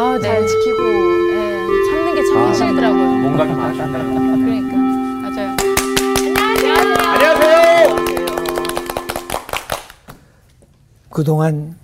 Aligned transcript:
아, 0.00 0.16
잘 0.20 0.46
지키고 0.46 0.80
네, 0.80 1.66
참는 1.90 2.14
게참 2.14 2.38
아. 2.38 2.52
힘들더라고요. 2.52 3.04
뭔가 3.18 3.44
좀 3.48 3.60
아쉽네요. 3.60 4.04
그러니까 4.44 4.76
맞아요. 5.22 5.56
안녕하세요. 7.14 7.96
그동안 11.10 11.76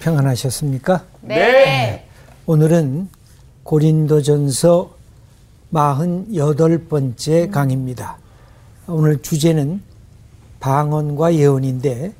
평안하셨습니까? 0.00 1.04
네. 1.20 2.08
오늘은 2.46 3.08
고린도전서 3.62 4.90
48번째 5.72 7.52
강입니다. 7.52 8.16
오늘 8.88 9.22
주제는 9.22 9.80
방언과 10.58 11.36
예언인데 11.36 12.14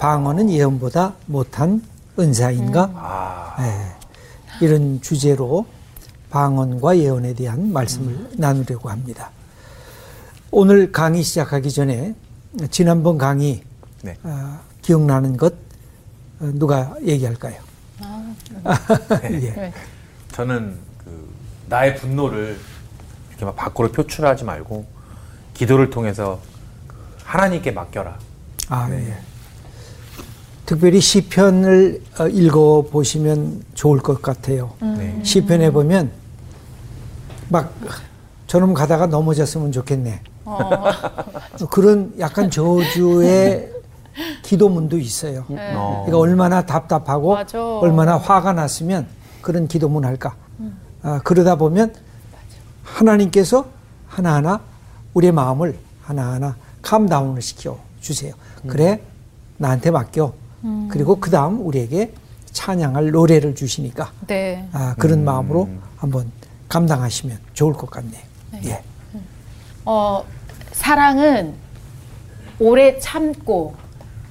방언은 0.00 0.50
예언보다 0.50 1.14
못한 1.26 1.80
은사인가? 2.18 2.90
아, 2.96 3.54
네, 3.60 3.95
이런 4.60 5.00
주제로 5.02 5.66
방언과 6.30 6.98
예언에 6.98 7.34
대한 7.34 7.72
말씀을 7.72 8.30
나누려고 8.34 8.90
합니다. 8.90 9.30
오늘 10.50 10.92
강의 10.92 11.22
시작하기 11.22 11.70
전에 11.70 12.14
지난번 12.70 13.18
강의 13.18 13.62
네. 14.02 14.16
아, 14.22 14.60
기억나는 14.82 15.36
것 15.36 15.52
어, 16.40 16.50
누가 16.54 16.94
얘기할까요? 17.02 17.56
예. 19.24 19.28
네. 19.28 19.72
저는 20.32 20.76
그 21.04 21.34
나의 21.68 21.96
분노를 21.96 22.58
이렇게 23.30 23.44
막 23.44 23.56
밖으로 23.56 23.90
표출하지 23.90 24.44
말고 24.44 24.86
기도를 25.54 25.90
통해서 25.90 26.40
그 26.86 26.94
하나님께 27.24 27.70
맡겨라. 27.70 28.18
아, 28.68 28.88
예. 28.92 29.18
특별히 30.66 31.00
시편을 31.00 32.02
어, 32.18 32.26
읽어 32.26 32.82
보시면 32.90 33.62
좋을 33.74 34.00
것 34.00 34.20
같아요. 34.20 34.72
네. 34.80 35.18
시편에 35.22 35.70
보면 35.70 36.10
막 37.48 37.72
저놈 38.48 38.74
가다가 38.74 39.06
넘어졌으면 39.06 39.70
좋겠네. 39.70 40.20
그런 41.70 42.12
약간 42.18 42.50
저주의 42.50 43.70
기도문도 44.42 44.98
있어요. 44.98 45.44
네. 45.48 45.72
어. 45.74 46.02
그러니까 46.04 46.18
얼마나 46.18 46.66
답답하고 46.66 47.34
맞아. 47.34 47.78
얼마나 47.78 48.16
화가 48.16 48.52
났으면 48.52 49.06
그런 49.42 49.68
기도문 49.68 50.04
할까. 50.04 50.34
아, 51.02 51.20
그러다 51.22 51.54
보면 51.54 51.94
하나님께서 52.82 53.66
하나하나 54.08 54.60
우리의 55.14 55.32
마음을 55.32 55.78
하나하나 56.02 56.56
캄다운을 56.82 57.40
시켜 57.40 57.78
주세요. 58.00 58.34
그래 58.66 59.00
나한테 59.58 59.92
맡겨. 59.92 60.45
그리고 60.88 61.16
그 61.20 61.30
다음 61.30 61.64
우리에게 61.66 62.12
찬양할 62.52 63.10
노래를 63.10 63.54
주시니까 63.54 64.12
네. 64.26 64.66
아, 64.72 64.94
그런 64.98 65.20
음. 65.20 65.24
마음으로 65.24 65.68
한번 65.96 66.30
감당하시면 66.68 67.38
좋을 67.54 67.74
것 67.74 67.90
같네요. 67.90 68.22
예. 68.64 68.82
어, 69.84 70.24
사랑은 70.72 71.54
오래 72.58 72.98
참고 72.98 73.74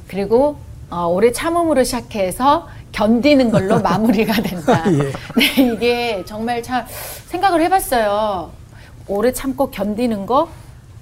그리고 0.08 0.58
어, 0.90 1.08
오래 1.08 1.32
참음으로 1.32 1.84
시작해서 1.84 2.68
견디는 2.92 3.52
걸로 3.52 3.80
마무리가 3.84 4.42
된다. 4.42 4.84
예. 4.92 5.12
네, 5.38 5.74
이게 5.74 6.24
정말 6.26 6.62
참 6.64 6.86
생각을 7.28 7.62
해봤어요. 7.62 8.52
오래 9.08 9.32
참고 9.32 9.70
견디는 9.70 10.26
거, 10.26 10.50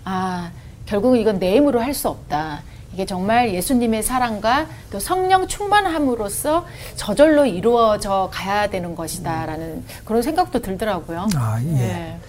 아, 0.03 0.51
결국은 0.85 1.17
이건 1.19 1.39
내 1.39 1.55
힘으로 1.55 1.79
할 1.81 1.93
수 1.93 2.09
없다. 2.09 2.61
이게 2.93 3.05
정말 3.07 3.53
예수님의 3.55 4.03
사랑과 4.03 4.67
또 4.91 4.99
성령 4.99 5.47
충만함으로써 5.47 6.65
저절로 6.95 7.45
이루어져 7.45 8.29
가야 8.31 8.69
되는 8.69 8.95
것이다라는 8.95 9.83
그런 10.05 10.21
생각도 10.21 10.61
들더라고요. 10.61 11.27
아, 11.35 11.59
예. 11.61 11.65
네. 11.65 12.19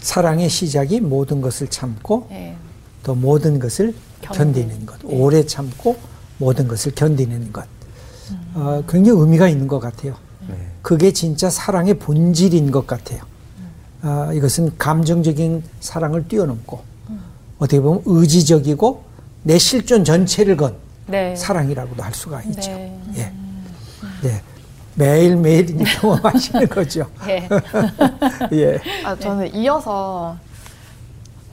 사랑의 0.00 0.48
시작이 0.48 1.00
모든 1.00 1.40
것을 1.40 1.68
참고 1.68 2.26
네. 2.30 2.54
또 3.02 3.14
모든 3.14 3.58
것을 3.58 3.94
견디는. 4.20 4.52
견디 4.52 4.66
는 4.66 4.86
것, 4.86 4.98
오래 5.04 5.44
참고 5.44 5.96
모든 6.36 6.68
것을 6.68 6.94
견디는 6.94 7.52
것. 7.52 7.64
어, 8.54 8.82
굉장히 8.88 9.18
의미가 9.18 9.48
있는 9.48 9.66
것 9.68 9.80
같아요. 9.80 10.14
네. 10.48 10.54
그게 10.82 11.12
진짜 11.12 11.48
사랑의 11.48 11.94
본질인 11.94 12.70
것 12.70 12.86
같아요. 12.86 13.22
아, 14.02 14.30
이것은 14.34 14.76
감정적인 14.78 15.62
사랑을 15.80 16.26
뛰어넘고 16.28 16.82
어떻게 17.58 17.80
보면 17.80 18.02
의지적이고 18.06 19.09
내 19.42 19.58
실존 19.58 20.04
전체를 20.04 20.56
건 20.56 20.74
네. 21.06 21.34
사랑이라고도 21.34 22.02
할 22.02 22.14
수가 22.14 22.42
있죠. 22.42 22.70
네. 22.70 22.98
예. 23.16 23.32
예. 24.24 24.42
매일매일 24.94 25.80
이 25.80 25.84
경험하시는 26.00 26.68
거죠. 26.68 27.06
예. 27.26 27.48
예. 28.52 28.78
아, 29.04 29.16
저는 29.16 29.54
이어서 29.54 30.36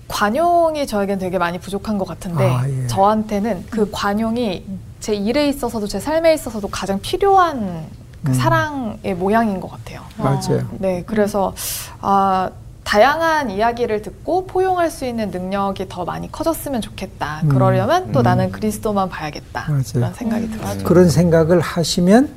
관용이 0.08 0.86
저에겐 0.88 1.20
되게 1.20 1.38
많이 1.38 1.60
부족한 1.60 1.98
것 1.98 2.08
같은데 2.08 2.50
아, 2.50 2.68
예. 2.68 2.88
저한테는 2.88 3.66
그 3.70 3.90
관용이 3.92 4.66
제 5.00 5.14
일에 5.14 5.48
있어서도 5.50 5.88
제 5.88 6.00
삶에 6.00 6.34
있어서도 6.34 6.68
가장 6.70 7.00
필요한 7.00 7.86
그 8.24 8.32
음. 8.32 8.34
사랑의 8.34 9.16
모양인 9.16 9.60
것 9.62 9.70
같아요. 9.70 10.02
맞아요. 10.18 10.68
네, 10.80 11.04
그래서 11.06 11.54
아, 12.02 12.50
다양한 12.88 13.50
이야기를 13.52 14.02
듣고 14.02 14.48
포용할 14.48 14.90
수 14.90 15.06
있는 15.06 15.30
능력이 15.30 15.90
더 15.90 16.06
많이 16.06 16.32
커졌으면 16.32 16.80
좋겠다. 16.80 17.42
음. 17.44 17.50
그러려면 17.50 18.14
또 18.14 18.20
음. 18.20 18.24
나는 18.24 18.50
그리스도만 18.50 19.10
봐야겠다. 19.10 19.66
맞아요. 19.68 19.84
그런 19.92 20.14
생각이 20.14 20.50
들어요. 20.50 20.84
그런 20.86 21.10
생각을 21.10 21.60
하시면 21.60 22.30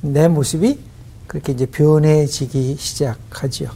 내 0.00 0.28
모습이 0.28 0.80
그렇게 1.26 1.52
이제 1.52 1.66
변해지기 1.66 2.76
시작하지요. 2.78 3.68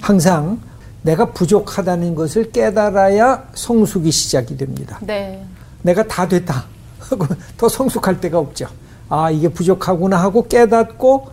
항상 0.00 0.58
내가 1.02 1.32
부족하다는 1.32 2.14
것을 2.14 2.50
깨달아야 2.50 3.48
성숙이 3.52 4.10
시작이 4.10 4.56
됩니다. 4.56 4.98
네. 5.02 5.44
내가 5.82 6.02
다 6.02 6.26
됐다. 6.26 6.64
하고 6.98 7.26
더 7.58 7.68
성숙할 7.68 8.20
데가 8.22 8.38
없죠. 8.38 8.68
아, 9.10 9.30
이게 9.30 9.48
부족하구나 9.48 10.16
하고 10.16 10.48
깨닫고 10.48 11.28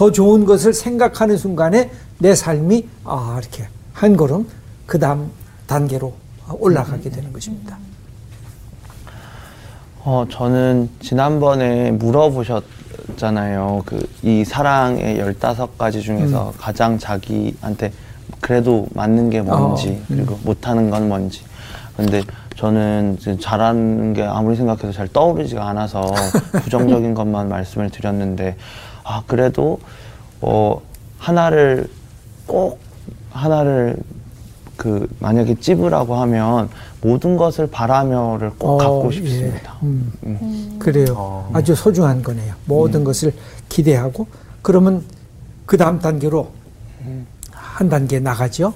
더 0.00 0.10
좋은 0.10 0.46
것을 0.46 0.72
생각하는 0.72 1.36
순간에 1.36 1.90
내 2.16 2.34
삶이 2.34 2.88
아, 3.04 3.38
이렇게 3.38 3.68
한 3.92 4.16
걸음 4.16 4.48
그 4.86 4.98
다음 4.98 5.30
단계로 5.66 6.14
올라가게 6.58 7.10
되는 7.10 7.30
것입니다. 7.34 7.76
어, 10.02 10.24
저는 10.30 10.88
지난번에 11.02 11.90
물어보셨잖아요. 11.90 12.62
그, 13.84 14.08
이 14.22 14.42
사랑의 14.42 15.18
15가지 15.18 16.00
중에서 16.00 16.54
가장 16.56 16.98
자기한테 16.98 17.92
그래도 18.40 18.86
맞는 18.94 19.28
게 19.28 19.42
뭔지, 19.42 19.88
어, 19.88 19.90
음. 19.90 20.04
그리고 20.08 20.38
못하는 20.44 20.88
건 20.88 21.08
뭔지. 21.08 21.42
근데 21.94 22.22
저는 22.56 23.18
잘하는 23.38 24.14
게 24.14 24.22
아무리 24.22 24.56
생각해도 24.56 24.92
잘 24.92 25.08
떠오르지가 25.08 25.68
않아서 25.68 26.10
부정적인 26.64 27.12
것만 27.12 27.50
말씀을 27.50 27.90
드렸는데, 27.90 28.56
아, 29.04 29.22
그래도, 29.26 29.80
어, 30.40 30.80
하나를 31.18 31.88
꼭, 32.46 32.78
하나를 33.30 33.96
그, 34.76 35.08
만약에 35.18 35.56
찝으라고 35.56 36.14
하면 36.16 36.70
모든 37.02 37.36
것을 37.36 37.66
바라며를 37.66 38.52
꼭 38.58 38.68
어, 38.70 38.76
갖고 38.78 39.10
예. 39.12 39.16
싶습니다. 39.16 39.76
음. 39.82 40.76
그래요. 40.78 41.14
어. 41.16 41.50
아주 41.52 41.74
소중한 41.74 42.22
거네요. 42.22 42.54
모든 42.64 43.04
것을 43.04 43.32
기대하고 43.68 44.26
그러면 44.62 45.04
그 45.66 45.76
다음 45.76 45.98
단계로 45.98 46.50
한 47.52 47.88
단계 47.88 48.18
나가죠. 48.20 48.72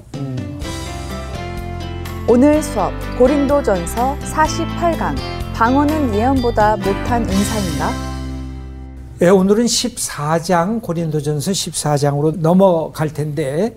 오늘 2.26 2.62
수업 2.62 2.92
고린도전서 3.18 4.16
48강 4.20 5.14
방언은 5.54 6.14
예언보다 6.14 6.76
못한 6.76 7.22
은사인가? 7.22 8.13
예, 9.22 9.28
오늘은 9.28 9.66
14장 9.66 10.82
고린도전서 10.82 11.52
14장으로 11.52 12.36
넘어갈 12.36 13.12
텐데 13.12 13.76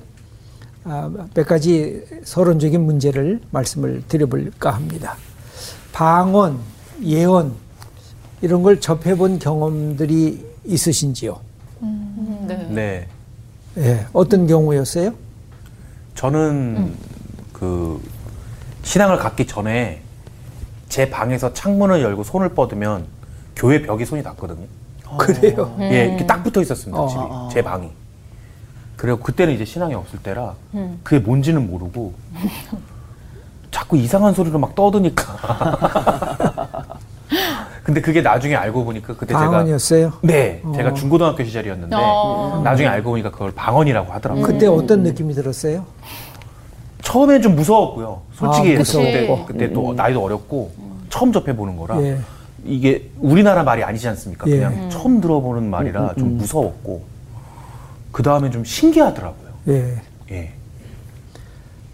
아, 0.84 1.12
몇 1.34 1.46
가지 1.46 2.02
서론적인 2.24 2.82
문제를 2.82 3.42
말씀을 3.52 4.04
드려볼까 4.08 4.72
합니다. 4.72 5.16
방언, 5.94 6.58
예언 7.04 7.54
이런 8.42 8.64
걸 8.64 8.82
접해본 8.82 9.38
경험들이 9.38 10.44
있으신지요? 10.66 11.40
네. 12.48 12.68
네. 12.70 13.08
예, 13.78 14.08
어떤 14.14 14.48
경우였어요? 14.48 15.14
저는 16.16 16.96
그 17.54 18.02
신앙을 18.82 19.18
갖기 19.18 19.46
전에 19.46 20.02
제 20.90 21.10
방에서 21.12 21.54
창문을 21.54 22.02
열고 22.02 22.24
손을 22.24 22.50
뻗으면 22.50 23.06
교회 23.56 23.84
벽에 23.84 24.04
손이 24.04 24.24
닿거든요. 24.24 24.66
그래요. 25.18 25.76
예, 25.80 26.08
이렇게 26.08 26.26
딱 26.26 26.44
붙어 26.44 26.62
있었습니다. 26.62 27.02
어. 27.02 27.08
집이 27.08 27.20
어. 27.22 27.50
제 27.52 27.62
방이. 27.62 27.90
그리고 28.96 29.20
그때는 29.20 29.54
이제 29.54 29.64
신앙이 29.64 29.94
없을 29.94 30.20
때라 30.20 30.56
그게 31.04 31.20
뭔지는 31.20 31.70
모르고 31.70 32.14
자꾸 33.70 33.96
이상한 33.96 34.34
소리로 34.34 34.58
막 34.58 34.74
떠드니까 34.74 35.38
근데 37.84 38.02
그게 38.02 38.22
나중에 38.22 38.56
알고 38.56 38.84
보니까 38.84 39.16
그때 39.16 39.34
제가 39.34 39.50
방언이었어요. 39.50 40.14
네, 40.22 40.62
어. 40.66 40.74
제가 40.76 40.94
중고등학교 40.94 41.44
시절이었는데 41.44 41.96
어. 41.98 42.62
나중에 42.64 42.90
알고 42.90 43.12
보니까 43.12 43.32
그걸 43.32 43.52
방언이라고 43.52 44.12
하더라고요. 44.12 44.46
그때 44.46 44.68
어떤 44.68 45.04
느낌이 45.04 45.34
들었어요? 45.34 45.86
처음엔 47.02 47.42
좀 47.42 47.56
무서웠고요. 47.56 48.22
솔직히 48.34 48.76
아, 48.76 48.80
그때. 48.80 49.46
그때 49.48 49.72
또 49.72 49.94
나이도 49.94 50.22
어렸고 50.22 50.72
처음 51.10 51.32
접해 51.32 51.56
보는 51.56 51.78
거라 51.78 52.02
예. 52.02 52.18
이게 52.66 53.10
우리나라 53.20 53.64
말이 53.64 53.84
아니지 53.84 54.08
않습니까? 54.10 54.48
예. 54.48 54.58
그냥 54.58 54.90
처음 54.90 55.22
들어보는 55.22 55.70
말이라 55.70 56.16
좀 56.18 56.38
무서웠고 56.38 57.04
그 58.12 58.24
다음에 58.24 58.50
좀 58.50 58.64
신기하더라고요. 58.64 59.50
예. 59.70 60.02
예. 60.32 60.54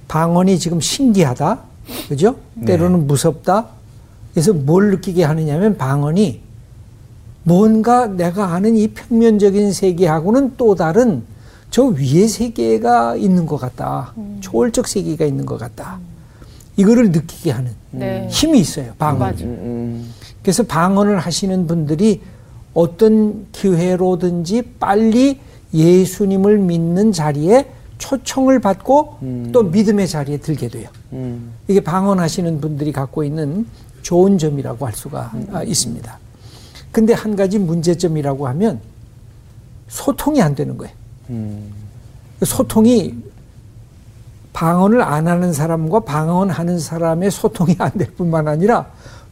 방언이 0.07 0.59
지금 0.59 0.79
신기하다. 0.79 1.59
그죠? 2.07 2.37
네. 2.53 2.65
때로는 2.65 3.07
무섭다. 3.07 3.67
그래서 4.33 4.53
뭘 4.53 4.91
느끼게 4.91 5.23
하느냐면 5.23 5.77
방언이 5.77 6.41
뭔가 7.43 8.07
내가 8.07 8.53
아는 8.53 8.77
이 8.77 8.87
평면적인 8.87 9.73
세계하고는 9.73 10.53
또 10.57 10.75
다른 10.75 11.23
저 11.69 11.83
위의 11.83 12.27
세계가 12.27 13.15
있는 13.15 13.45
것 13.45 13.57
같다. 13.57 14.13
초월적 14.39 14.87
세계가 14.87 15.25
있는 15.25 15.45
것 15.45 15.57
같다. 15.57 15.99
이거를 16.77 17.11
느끼게 17.11 17.51
하는 17.51 17.71
네. 17.91 18.27
힘이 18.31 18.59
있어요. 18.59 18.93
방언. 18.97 19.19
맞아. 19.19 19.43
음, 19.43 20.09
그래서 20.43 20.63
방언을 20.63 21.19
하시는 21.19 21.65
분들이 21.67 22.21
어떤 22.73 23.47
기회로든지 23.51 24.61
빨리 24.79 25.39
예수님을 25.73 26.59
믿는 26.59 27.11
자리에 27.11 27.69
초청을 27.97 28.59
받고 28.59 29.17
또 29.53 29.63
믿음의 29.63 30.07
자리에 30.07 30.37
들게 30.37 30.67
돼요. 30.67 30.89
음, 31.13 31.53
이게 31.67 31.79
방언하시는 31.79 32.59
분들이 32.59 32.91
갖고 32.91 33.23
있는 33.23 33.65
좋은 34.01 34.37
점이라고 34.37 34.85
할 34.85 34.93
수가 34.93 35.31
아, 35.53 35.63
있습니다. 35.63 36.19
근데 36.91 37.13
한 37.13 37.35
가지 37.35 37.57
문제점이라고 37.57 38.47
하면 38.49 38.81
소통이 39.87 40.41
안 40.41 40.53
되는 40.53 40.77
거예요. 40.77 40.93
음, 41.29 41.71
소통이 42.43 43.15
방언을 44.51 45.01
안 45.01 45.27
하는 45.27 45.53
사람과 45.53 46.01
방언하는 46.01 46.77
사람의 46.79 47.31
소통이 47.31 47.75
안 47.79 47.91
될 47.97 48.11
뿐만 48.13 48.47
아니라 48.47 48.87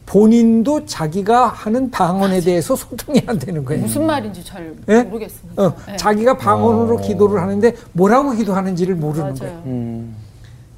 본인도 0.06 0.84
자기가 0.86 1.48
하는 1.48 1.90
방언에 1.90 2.40
대해서 2.40 2.74
소통이 2.76 3.22
안 3.26 3.38
되는 3.38 3.64
거예요. 3.64 3.82
무슨 3.82 4.04
말인지 4.06 4.44
잘 4.44 4.74
예? 4.88 5.02
모르겠습니다. 5.02 5.62
어, 5.62 5.74
네. 5.86 5.96
자기가 5.96 6.36
방언으로 6.36 6.98
기도를 6.98 7.40
하는데 7.40 7.74
뭐라고 7.92 8.32
기도하는지를 8.32 8.94
모르는 8.96 9.22
맞아요. 9.22 9.38
거예요. 9.38 9.62
음, 9.66 10.16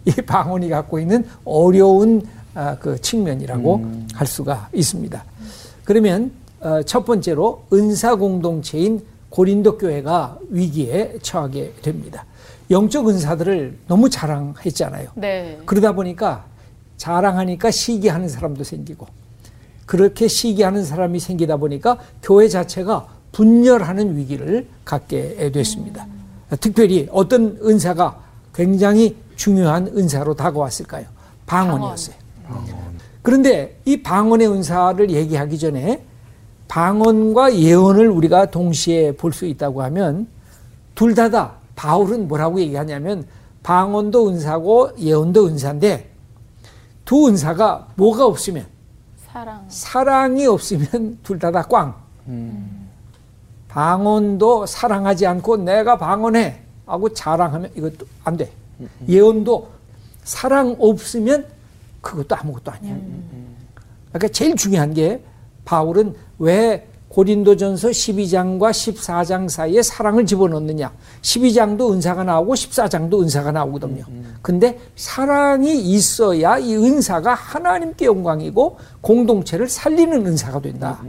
이 0.04 0.12
방언이 0.12 0.68
갖고 0.68 0.98
있는 0.98 1.24
어려운 1.44 2.22
아, 2.54 2.76
그 2.78 3.00
측면이라고 3.00 3.84
할 4.14 4.26
수가 4.26 4.68
있습니다. 4.72 5.24
그러면 5.84 6.30
어, 6.60 6.82
첫 6.82 7.04
번째로 7.04 7.64
은사 7.72 8.14
공동체인 8.14 9.02
고린도 9.30 9.78
교회가 9.78 10.38
위기에 10.50 11.14
처하게 11.20 11.72
됩니다. 11.82 12.24
영적 12.70 13.08
은사들을 13.08 13.78
너무 13.88 14.08
자랑했잖아요. 14.08 15.08
네. 15.16 15.58
그러다 15.66 15.92
보니까 15.92 16.44
자랑하니까 16.96 17.70
시기하는 17.70 18.29
사람도 18.29 18.64
생기고 18.64 19.06
그렇게 19.87 20.29
시기하는 20.29 20.85
사람이 20.85 21.20
생기다 21.20 21.56
보니까 21.56 21.99
교회 22.23 22.49
자체가 22.49 23.06
분열하는 23.32 24.17
위기를 24.17 24.69
갖게 24.85 25.50
됐습니다. 25.52 26.06
특별히 26.61 27.08
어떤 27.11 27.58
은사가 27.62 28.19
굉장히 28.55 29.17
중요한 29.37 29.88
은사로 29.88 30.35
다가왔을까요? 30.35 31.06
방언이었어요. 31.46 32.14
그런데 33.23 33.81
이 33.85 34.02
방언의 34.02 34.49
은사를 34.49 35.11
얘기하기 35.11 35.58
전에 35.58 36.02
방언과 36.69 37.56
예언을 37.56 38.08
우리가 38.08 38.46
동시에 38.50 39.12
볼 39.12 39.32
수 39.32 39.46
있다고 39.46 39.82
하면 39.82 40.29
둘 40.94 41.14
다다 41.14 41.55
바울은 41.75 42.29
뭐라고 42.29 42.61
얘기하냐면 42.61 43.26
방언도 43.62 44.29
은사고 44.29 44.91
예언도 44.99 45.46
은사인데 45.49 46.11
두 47.04 47.28
은사가 47.28 47.88
뭐가 47.96 48.24
없으면 48.26 48.66
사랑. 49.26 49.64
사랑이 49.68 50.46
없으면 50.46 51.18
둘 51.22 51.38
다 51.38 51.50
다 51.50 51.62
꽝. 51.62 51.94
방언도 53.68 54.66
사랑하지 54.66 55.26
않고 55.26 55.56
내가 55.58 55.98
방언해 55.98 56.60
하고 56.86 57.08
자랑하면 57.12 57.70
이것도 57.76 58.06
안 58.24 58.36
돼. 58.36 58.52
예언도 59.08 59.68
사랑 60.22 60.76
없으면 60.78 61.46
그것도 62.00 62.36
아무것도 62.36 62.70
아니야. 62.70 62.96
그러니까 64.10 64.28
제일 64.28 64.54
중요한 64.56 64.94
게 64.94 65.22
바울은 65.64 66.14
왜 66.38 66.86
고린도전서 67.14 67.90
12장과 67.90 68.70
14장 68.72 69.49
사이에 69.49 69.82
사랑을 69.82 70.26
집어넣느냐. 70.26 70.90
12장도 71.22 71.93
은사가 71.93 72.25
나오고 72.25 72.55
14장도 72.55 73.22
은사가 73.22 73.52
나오거든요. 73.52 74.05
근데 74.43 74.81
사랑이 74.96 75.81
있어야 75.81 76.58
이 76.58 76.75
은사가 76.75 77.34
하나님께 77.34 78.06
영광이고 78.06 78.78
공동체를 79.00 79.69
살리는 79.69 80.26
은사가 80.26 80.61
된다. 80.61 81.00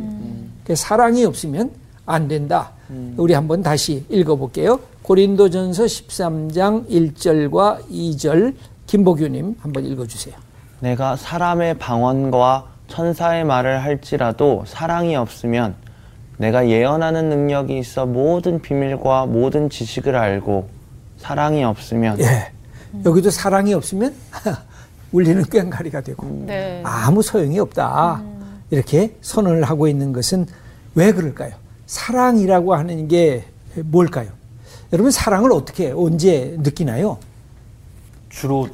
그래서 0.64 0.84
사랑이 0.86 1.26
없으면 1.26 1.72
안 2.06 2.28
된다. 2.28 2.74
우리 3.18 3.34
한번 3.34 3.64
다시 3.64 4.06
읽어볼게요. 4.10 4.80
고린도전서 5.02 5.86
13장 5.86 6.88
1절과 6.88 7.90
2절 7.90 8.54
김보규님 8.86 9.56
한번 9.60 9.84
읽어주세요. 9.88 10.36
내가 10.82 11.16
사람의 11.16 11.80
방언과 11.80 12.68
천사의 12.90 13.44
말을 13.44 13.84
할지라도 13.84 14.64
사랑이 14.68 15.16
없으면 15.16 15.84
내가 16.38 16.68
예언하는 16.68 17.30
능력이 17.30 17.78
있어 17.80 18.06
모든 18.06 18.62
비밀과 18.62 19.26
모든 19.26 19.70
지식을 19.70 20.16
알고 20.16 20.70
사랑이 21.18 21.64
없으면 21.64 22.20
예. 22.20 22.52
여기도 23.06 23.30
사랑이 23.30 23.74
없으면 23.74 24.14
울리는 25.12 25.44
꽹가리가 25.46 26.02
되고 26.02 26.28
네. 26.46 26.82
아무 26.84 27.22
소용이 27.22 27.58
없다. 27.60 28.22
이렇게 28.72 29.16
선언을 29.22 29.64
하고 29.64 29.88
있는 29.88 30.12
것은 30.12 30.46
왜 30.96 31.14
그럴까요? 31.14 31.54
사랑이라고 31.86 32.76
하는 32.76 33.08
게 33.08 33.46
뭘까요? 33.76 34.30
여러분 34.92 35.12
사랑을 35.12 35.52
어떻게 35.54 35.92
언제 35.92 36.56
느끼나요? 36.60 37.18
주로 38.30 38.68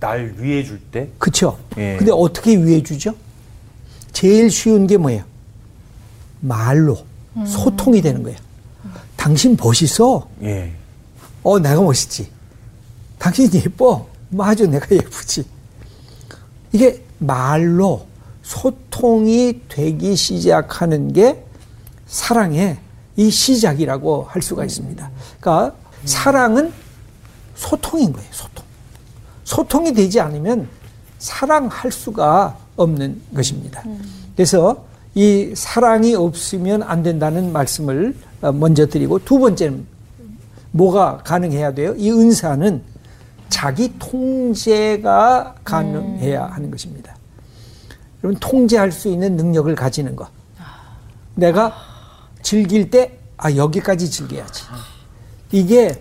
날 0.00 0.34
위해 0.38 0.62
줄 0.64 0.80
때 0.90 1.08
그렇죠. 1.18 1.58
예. 1.78 1.96
근데 1.96 2.12
어떻게 2.12 2.56
위해 2.56 2.82
주죠? 2.82 3.14
제일 4.12 4.50
쉬운 4.50 4.86
게 4.86 4.96
뭐예요? 4.98 5.24
말로 6.42 6.98
소통이 7.46 8.02
되는 8.02 8.22
거예요. 8.22 8.38
당신 9.16 9.56
멋있어. 9.58 10.28
예. 10.42 10.74
어, 11.42 11.58
내가 11.58 11.80
멋있지. 11.80 12.28
당신 13.18 13.52
예뻐. 13.54 14.06
맞아, 14.28 14.66
내가 14.66 14.86
예쁘지. 14.90 15.44
이게 16.72 17.04
말로 17.18 18.06
소통이 18.42 19.60
되기 19.68 20.16
시작하는 20.16 21.12
게 21.12 21.44
사랑의 22.06 22.78
이 23.16 23.30
시작이라고 23.30 24.24
할 24.24 24.42
수가 24.42 24.64
있습니다. 24.64 25.10
그러니까 25.40 25.76
사랑은 26.04 26.72
소통인 27.54 28.12
거예요, 28.12 28.28
소통. 28.32 28.64
소통이 29.44 29.92
되지 29.92 30.18
않으면 30.18 30.68
사랑할 31.18 31.92
수가 31.92 32.56
없는 32.76 33.22
것입니다. 33.34 33.84
그래서 34.34 34.84
이 35.14 35.52
사랑이 35.54 36.14
없으면 36.14 36.82
안 36.82 37.02
된다는 37.02 37.52
말씀을 37.52 38.14
어, 38.40 38.52
먼저 38.52 38.86
드리고 38.86 39.18
두 39.24 39.38
번째는 39.38 39.86
뭐가 40.70 41.18
가능해야 41.18 41.74
돼요? 41.74 41.94
이 41.96 42.10
은사는 42.10 42.82
자기 43.48 43.92
통제가 43.98 45.56
가능해야 45.62 46.46
하는 46.46 46.70
것입니다. 46.70 47.14
여러분 48.24 48.38
통제할 48.40 48.90
수 48.90 49.08
있는 49.08 49.36
능력을 49.36 49.74
가지는 49.74 50.16
것. 50.16 50.28
내가 51.34 51.74
즐길 52.42 52.90
때 52.90 53.22
아 53.42 53.56
여기까지 53.56 54.08
즐겨야지. 54.08 54.62
이게 55.50 56.00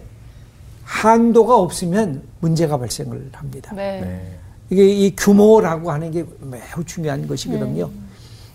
한도가 0.84 1.58
없으면 1.58 2.22
문제가 2.40 2.78
발생을 2.78 3.30
합니다. 3.34 3.74
네. 3.74 4.02
네. 4.02 4.40
이게 4.70 4.88
이 4.88 5.16
규모라고 5.16 5.92
하는 5.92 6.12
게 6.12 6.24
매우 6.40 6.84
중요한 6.86 7.28
것이거든요. 7.28 7.90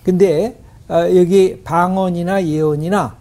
근데 0.06 0.56
어, 0.88 1.00
여기 1.16 1.60
방언이나 1.64 2.44
예언이나 2.44 3.16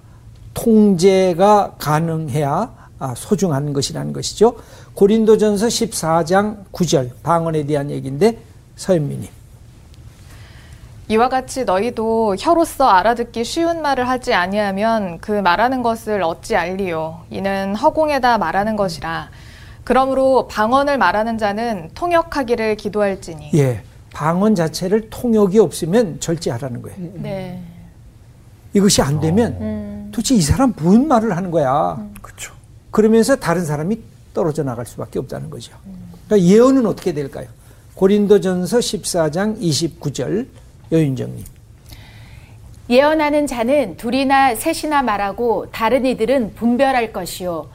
통제가 0.53 1.73
가능해야 1.79 2.75
아, 2.99 3.13
소중한 3.17 3.73
것이라는 3.73 4.13
것이죠. 4.13 4.55
고린도전서 4.93 5.65
14장 5.65 6.57
9절 6.71 7.09
방언에 7.23 7.65
대한 7.65 7.89
얘기인데 7.89 8.37
서현미님. 8.75 9.27
이와 11.07 11.29
같이 11.29 11.65
너희도 11.65 12.35
혀로서 12.37 12.87
알아듣기 12.87 13.43
쉬운 13.43 13.81
말을 13.81 14.07
하지 14.07 14.35
아니하면 14.35 15.17
그 15.21 15.31
말하는 15.31 15.81
것을 15.81 16.21
어찌 16.21 16.55
알리요 16.55 17.21
이는 17.31 17.75
허공에다 17.75 18.37
말하는 18.37 18.75
것이라 18.75 19.29
그러므로 19.83 20.47
방언을 20.47 20.99
말하는 20.99 21.39
자는 21.39 21.89
통역하기를 21.95 22.75
기도할지니 22.77 23.51
예. 23.55 23.83
방언 24.15 24.55
자체를 24.55 25.09
통역이 25.09 25.59
없으면 25.59 26.21
절제하라는 26.21 26.81
거예요. 26.81 26.97
네. 27.15 27.61
이것이 28.73 29.01
안 29.01 29.19
되면 29.19 29.57
음. 29.59 30.09
도대체 30.13 30.35
이 30.35 30.41
사람 30.41 30.73
무슨 30.77 31.09
말을 31.09 31.35
하는 31.35 31.51
거야. 31.51 32.01
그렇죠. 32.21 32.53
그러면서 32.91 33.35
다른 33.35 33.65
사람이 33.65 33.99
떨어져 34.33 34.63
나갈 34.63 34.85
수밖에 34.85 35.19
없다는 35.19 35.49
거죠. 35.49 35.73
그러니까 36.27 36.49
예언은 36.49 36.85
어떻게 36.85 37.11
될까요? 37.11 37.47
고린도전서 37.95 38.79
14장 38.79 39.59
29절 39.59 40.47
여윤정님. 40.93 41.43
예언하는 42.89 43.47
자는 43.47 43.97
둘이나 43.97 44.55
셋이나 44.55 45.01
말하고 45.01 45.71
다른 45.71 46.05
이들은 46.05 46.55
분별할 46.55 47.11
것이요. 47.11 47.67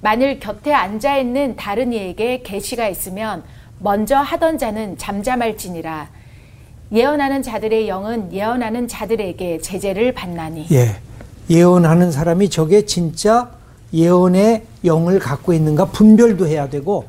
만일 0.00 0.38
곁에 0.38 0.72
앉아 0.72 1.18
있는 1.18 1.56
다른 1.56 1.92
이에게 1.92 2.42
계시가 2.42 2.86
있으면 2.86 3.42
먼저 3.80 4.16
하던 4.16 4.58
자는 4.58 4.96
잠잠할지니라. 4.98 6.08
예언하는 6.92 7.42
자들의 7.42 7.88
영은 7.88 8.32
예언하는 8.32 8.88
자들에게 8.88 9.60
제재를 9.60 10.14
받나니. 10.14 10.66
예. 10.72 10.96
예언하는 11.50 12.10
사람이 12.10 12.50
저게 12.50 12.84
진짜 12.84 13.50
예언의 13.92 14.64
영을 14.84 15.18
갖고 15.18 15.52
있는가 15.52 15.86
분별도 15.86 16.46
해야 16.46 16.68
되고 16.68 17.06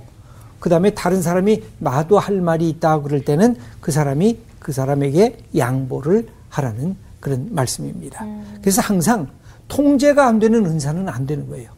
그 0.59 0.69
다음에 0.69 0.91
다른 0.91 1.21
사람이 1.21 1.63
나도 1.79 2.19
할 2.19 2.39
말이 2.41 2.69
있다 2.69 3.01
그럴 3.01 3.23
때는 3.23 3.57
그 3.81 3.91
사람이 3.91 4.37
그 4.59 4.71
사람에게 4.71 5.37
양보를 5.57 6.27
하라는 6.49 6.95
그런 7.19 7.47
말씀입니다. 7.51 8.25
그래서 8.61 8.81
항상 8.81 9.27
통제가 9.67 10.25
안 10.25 10.39
되는 10.39 10.65
은사는 10.65 11.07
안 11.07 11.25
되는 11.25 11.49
거예요. 11.49 11.69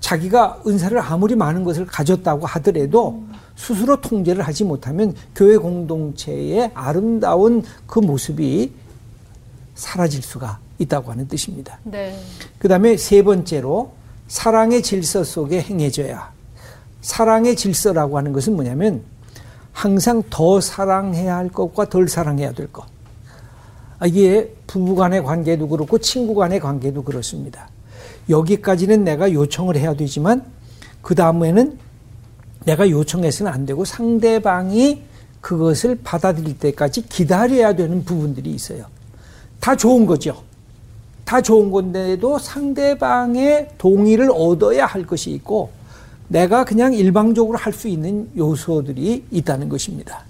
자기가 0.00 0.62
은사를 0.66 0.98
아무리 0.98 1.34
많은 1.34 1.64
것을 1.64 1.86
가졌다고 1.86 2.46
하더라도 2.46 3.22
스스로 3.56 4.00
통제를 4.00 4.42
하지 4.42 4.64
못하면 4.64 5.14
교회 5.34 5.56
공동체의 5.56 6.72
아름다운 6.74 7.62
그 7.86 7.98
모습이 8.00 8.72
사라질 9.74 10.22
수가 10.22 10.58
있다고 10.78 11.12
하는 11.12 11.28
뜻입니다. 11.28 11.78
네. 11.84 12.18
그 12.58 12.68
다음에 12.68 12.96
세 12.96 13.22
번째로 13.22 13.92
사랑의 14.26 14.82
질서 14.82 15.22
속에 15.22 15.60
행해져야. 15.60 16.32
사랑의 17.00 17.54
질서라고 17.56 18.18
하는 18.18 18.32
것은 18.32 18.54
뭐냐면 18.54 19.02
항상 19.72 20.22
더 20.30 20.60
사랑해야 20.60 21.36
할 21.36 21.48
것과 21.48 21.88
덜 21.88 22.08
사랑해야 22.08 22.52
될 22.52 22.72
것. 22.72 22.86
아, 23.98 24.06
이게 24.06 24.54
부부 24.66 24.94
간의 24.94 25.22
관계도 25.22 25.68
그렇고 25.68 25.98
친구 25.98 26.34
간의 26.34 26.60
관계도 26.60 27.02
그렇습니다. 27.04 27.68
여기까지는 28.28 29.04
내가 29.04 29.32
요청을 29.32 29.76
해야 29.76 29.94
되지만 29.94 30.44
그 31.02 31.14
다음에는 31.14 31.78
내가 32.64 32.88
요청해서는 32.88 33.52
안 33.52 33.66
되고 33.66 33.84
상대방이 33.84 35.02
그것을 35.40 35.98
받아들일 36.02 36.58
때까지 36.58 37.06
기다려야 37.08 37.74
되는 37.74 38.04
부분들이 38.04 38.50
있어요. 38.50 38.86
다 39.60 39.76
좋은 39.76 40.06
거죠. 40.06 40.42
다 41.24 41.40
좋은 41.40 41.70
건데도 41.70 42.38
상대방의 42.38 43.68
동의를 43.78 44.30
얻어야 44.32 44.86
할 44.86 45.06
것이 45.06 45.30
있고 45.30 45.70
내가 46.28 46.64
그냥 46.64 46.92
일방적으로 46.94 47.58
할 47.58 47.72
수 47.72 47.88
있는 47.88 48.30
요소들이 48.36 49.26
있다는 49.30 49.68
것입니다. 49.68 50.24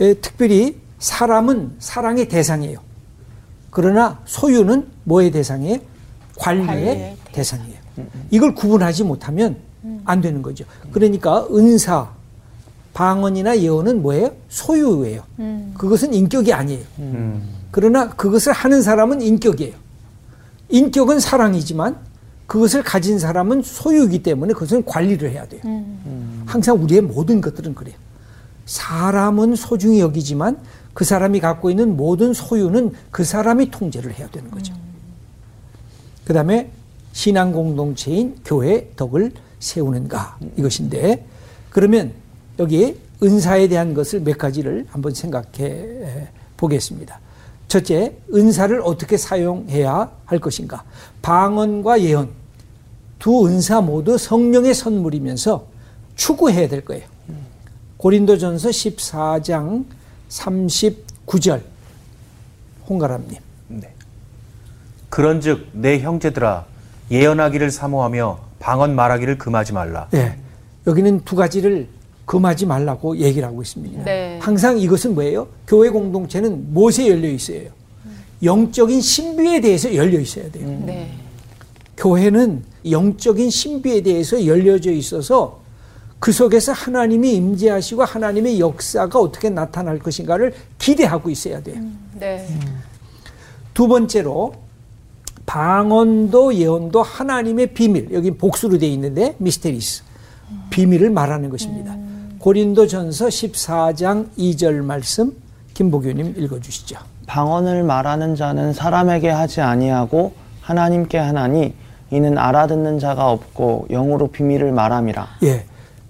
예, 0.00 0.14
특별히 0.14 0.76
사람은 0.98 1.76
사랑의 1.78 2.28
대상이에요. 2.28 2.78
그러나 3.70 4.20
소유는 4.24 4.88
뭐의 5.04 5.30
대상이에요? 5.32 5.78
관리의, 6.36 6.66
관리의 6.66 7.16
대상이에요. 7.32 7.78
이걸 8.30 8.54
구분하지 8.54 9.04
못하면 9.04 9.56
안 10.04 10.20
되는 10.20 10.42
거죠. 10.42 10.64
그러니까 10.90 11.46
은사, 11.50 12.10
방언이나 12.94 13.58
예언은 13.58 14.02
뭐예요? 14.02 14.32
소유예요. 14.48 15.22
그것은 15.76 16.12
인격이 16.14 16.52
아니에요. 16.52 16.84
그러나 17.70 18.10
그것을 18.10 18.52
하는 18.52 18.82
사람은 18.82 19.22
인격이에요. 19.22 19.74
인격은 20.68 21.20
사랑이지만 21.20 21.96
그것을 22.46 22.82
가진 22.82 23.18
사람은 23.18 23.62
소유이기 23.62 24.22
때문에 24.22 24.52
그것은 24.52 24.84
관리를 24.84 25.30
해야 25.30 25.46
돼요. 25.46 25.62
항상 26.46 26.82
우리의 26.82 27.00
모든 27.00 27.40
것들은 27.40 27.74
그래요. 27.74 27.96
사람은 28.66 29.56
소중히 29.56 30.00
여기지만 30.00 30.58
그 30.94 31.04
사람이 31.04 31.40
갖고 31.40 31.70
있는 31.70 31.96
모든 31.96 32.34
소유는 32.34 32.92
그 33.10 33.24
사람이 33.24 33.70
통제를 33.70 34.12
해야 34.18 34.28
되는 34.28 34.50
거죠. 34.50 34.74
그 36.24 36.34
다음에 36.34 36.70
신앙 37.12 37.52
공동체인 37.52 38.36
교회 38.44 38.90
덕을 38.96 39.32
세우는가 39.62 40.38
이것인데 40.56 41.24
그러면 41.70 42.12
여기 42.58 42.98
은사에 43.22 43.68
대한 43.68 43.94
것을 43.94 44.20
몇 44.20 44.36
가지를 44.36 44.86
한번 44.90 45.14
생각해 45.14 46.28
보겠습니다. 46.56 47.20
첫째, 47.68 48.16
은사를 48.34 48.78
어떻게 48.82 49.16
사용해야 49.16 50.10
할 50.26 50.38
것인가? 50.38 50.84
방언과 51.22 52.02
예언 52.02 52.28
두 53.18 53.46
은사 53.46 53.80
모두 53.80 54.18
성령의 54.18 54.74
선물이면서 54.74 55.66
추구해야 56.16 56.68
될 56.68 56.84
거예요. 56.84 57.06
고린도전서 57.96 58.68
14장 58.68 59.84
39절 60.28 61.62
홍가람님. 62.88 63.38
네. 63.68 63.94
그런즉 65.08 65.68
내 65.72 66.00
형제들아 66.00 66.66
예언하기를 67.10 67.70
사모하며 67.70 68.51
방언 68.62 68.94
말하기를 68.94 69.38
금하지 69.38 69.72
말라. 69.72 70.08
예. 70.14 70.36
여기는 70.86 71.24
두 71.24 71.34
가지를 71.34 71.88
금하지 72.24 72.66
말라고 72.66 73.16
얘기를 73.16 73.46
하고 73.46 73.60
있습니다. 73.60 74.04
네. 74.04 74.38
항상 74.40 74.78
이것은 74.78 75.14
뭐예요? 75.14 75.48
교회 75.66 75.90
공동체는 75.90 76.72
무엇에 76.72 77.08
열려 77.08 77.28
있어야 77.28 77.58
해요? 77.58 77.70
영적인 78.42 79.00
신비에 79.00 79.60
대해서 79.60 79.92
열려 79.94 80.18
있어야 80.20 80.48
돼요. 80.50 80.66
네. 80.86 81.12
교회는 81.96 82.62
영적인 82.88 83.50
신비에 83.50 84.00
대해서 84.02 84.46
열려져 84.46 84.92
있어서 84.92 85.60
그 86.20 86.30
속에서 86.30 86.72
하나님이 86.72 87.34
임재하시고 87.34 88.04
하나님의 88.04 88.60
역사가 88.60 89.18
어떻게 89.18 89.50
나타날 89.50 89.98
것인가를 89.98 90.54
기대하고 90.78 91.30
있어야 91.30 91.60
돼요. 91.60 91.82
네. 92.18 92.46
두 93.74 93.88
번째로 93.88 94.54
방언도 95.52 96.54
예언도 96.54 97.02
하나님의 97.02 97.74
비밀 97.74 98.08
여기 98.14 98.30
복수로 98.30 98.78
되어 98.78 98.88
있는데 98.88 99.34
미스테리스 99.36 100.02
비밀을 100.70 101.10
말하는 101.10 101.50
것입니다. 101.50 101.94
고린도전서 102.38 103.26
14장 103.26 104.28
2절 104.38 104.82
말씀 104.82 105.36
김보교님 105.74 106.36
읽어주시죠. 106.38 106.96
방언을 107.26 107.82
말하는 107.82 108.34
자는 108.34 108.72
사람에게 108.72 109.28
하지 109.28 109.60
아니하고 109.60 110.32
하나님께 110.62 111.18
하나니 111.18 111.74
이는 112.10 112.38
알아듣는 112.38 112.98
자가 112.98 113.30
없고 113.30 113.88
영으로 113.90 114.28
비밀을 114.28 114.72
말함이라. 114.72 115.28
예, 115.42 115.66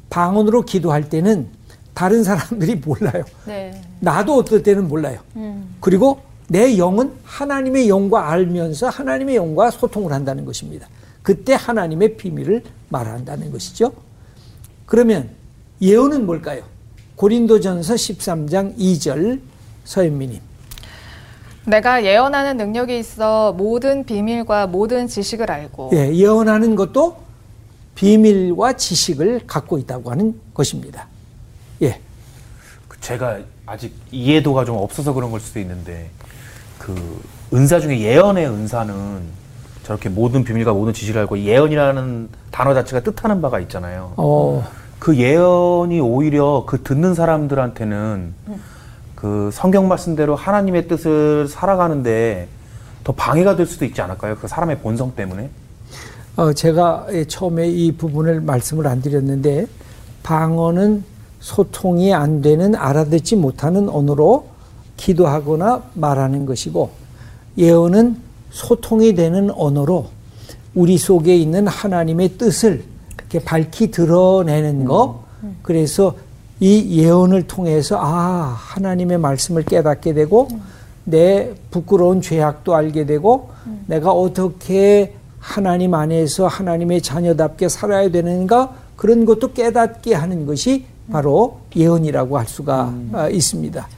방언으로 0.08 0.62
기도할 0.62 1.08
때는 1.08 1.48
다른 1.94 2.22
사람들이 2.22 2.76
몰라요. 2.76 3.24
네. 3.46 3.72
나도 3.98 4.36
어떨 4.36 4.62
때는 4.62 4.86
몰라요. 4.86 5.18
그리고 5.80 6.20
내 6.52 6.76
영은 6.76 7.14
하나님의 7.24 7.88
영과 7.88 8.30
알면서 8.30 8.90
하나님의 8.90 9.36
영과 9.36 9.70
소통을 9.70 10.12
한다는 10.12 10.44
것입니다. 10.44 10.86
그때 11.22 11.54
하나님의 11.54 12.18
비밀을 12.18 12.62
말한다는 12.90 13.50
것이죠. 13.50 13.90
그러면 14.84 15.30
예언은 15.80 16.26
뭘까요? 16.26 16.62
고린도전서 17.16 17.94
13장 17.94 18.76
2절 18.76 19.40
서현미님. 19.84 20.40
내가 21.68 22.04
예언하는 22.04 22.58
능력이 22.58 22.98
있어 22.98 23.54
모든 23.54 24.04
비밀과 24.04 24.66
모든 24.66 25.08
지식을 25.08 25.50
알고 25.50 25.92
예, 25.94 26.12
예언하는 26.12 26.76
것도 26.76 27.16
비밀과 27.94 28.74
지식을 28.74 29.46
갖고 29.46 29.78
있다고 29.78 30.10
하는 30.10 30.38
것입니다. 30.52 31.06
예. 31.80 31.98
그 32.88 33.00
제가 33.00 33.40
아직 33.64 33.94
이해도가 34.10 34.66
좀 34.66 34.76
없어서 34.76 35.14
그런 35.14 35.30
걸 35.30 35.40
수도 35.40 35.58
있는데 35.58 36.10
그 36.82 37.22
은사 37.54 37.78
중에 37.78 38.00
예언의 38.00 38.44
은사는 38.48 38.94
저렇게 39.84 40.08
모든 40.08 40.42
비밀과 40.42 40.72
모든 40.72 40.92
지식을 40.92 41.20
알고 41.20 41.38
예언이라는 41.38 42.28
단어 42.50 42.74
자체가 42.74 43.02
뜻하는 43.02 43.40
바가 43.40 43.60
있잖아요. 43.60 44.12
어, 44.16 44.64
그 44.98 45.16
예언이 45.16 46.00
오히려 46.00 46.64
그 46.66 46.82
듣는 46.82 47.14
사람들한테는 47.14 48.34
그 49.14 49.50
성경 49.52 49.86
말씀대로 49.86 50.34
하나님의 50.34 50.88
뜻을 50.88 51.46
살아가는데 51.46 52.48
더 53.04 53.12
방해가 53.12 53.54
될 53.54 53.66
수도 53.66 53.84
있지 53.84 54.02
않을까요? 54.02 54.36
그 54.36 54.48
사람의 54.48 54.80
본성 54.80 55.14
때문에. 55.14 55.50
어, 56.34 56.52
제가 56.52 57.06
처음에 57.28 57.68
이 57.68 57.92
부분을 57.92 58.40
말씀을 58.40 58.88
안 58.88 59.00
드렸는데 59.02 59.66
방언은 60.24 61.04
소통이 61.38 62.12
안 62.12 62.40
되는 62.42 62.74
알아듣지 62.74 63.36
못하는 63.36 63.88
언어로 63.88 64.51
기도하거나 65.02 65.82
말하는 65.94 66.46
것이고 66.46 66.90
예언은 67.58 68.16
소통이 68.50 69.14
되는 69.14 69.50
언어로 69.50 70.06
우리 70.74 70.96
속에 70.96 71.36
있는 71.36 71.66
하나님의 71.66 72.38
뜻을 72.38 72.84
이렇게 73.18 73.40
밝히 73.40 73.90
드러내는 73.90 74.84
거. 74.84 75.24
그래서 75.62 76.14
이 76.60 77.00
예언을 77.00 77.48
통해서 77.48 77.98
아 78.00 78.54
하나님의 78.56 79.18
말씀을 79.18 79.64
깨닫게 79.64 80.14
되고 80.14 80.48
내 81.04 81.52
부끄러운 81.70 82.22
죄악도 82.22 82.74
알게 82.74 83.06
되고 83.06 83.50
내가 83.86 84.12
어떻게 84.12 85.14
하나님 85.40 85.94
안에서 85.94 86.46
하나님의 86.46 87.02
자녀답게 87.02 87.68
살아야 87.68 88.08
되는가? 88.10 88.74
그런 88.94 89.24
것도 89.24 89.52
깨닫게 89.52 90.14
하는 90.14 90.46
것이 90.46 90.84
바로 91.10 91.58
예언이라고 91.74 92.38
할 92.38 92.46
수가 92.46 92.94
아, 93.12 93.28
있습니다. 93.28 93.88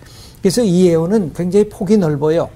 그래서 0.44 0.62
이 0.62 0.88
예언은 0.88 1.32
굉장히 1.32 1.70
폭이 1.70 1.96
넓어요. 1.96 2.50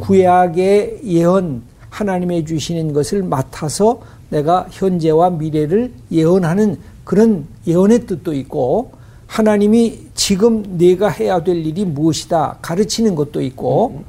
구약의 0.00 1.00
예언 1.04 1.60
하나님의 1.90 2.46
주시는 2.46 2.94
것을 2.94 3.22
맡아서 3.22 4.00
내가 4.30 4.66
현재와 4.70 5.28
미래를 5.28 5.92
예언하는 6.10 6.78
그런 7.04 7.44
예언의 7.66 8.06
뜻도 8.06 8.32
있고 8.32 8.92
하나님이 9.26 10.06
지금 10.14 10.78
내가 10.78 11.10
해야 11.10 11.44
될 11.44 11.56
일이 11.66 11.84
무엇이다 11.84 12.60
가르치는 12.62 13.14
것도 13.14 13.42
있고 13.42 14.04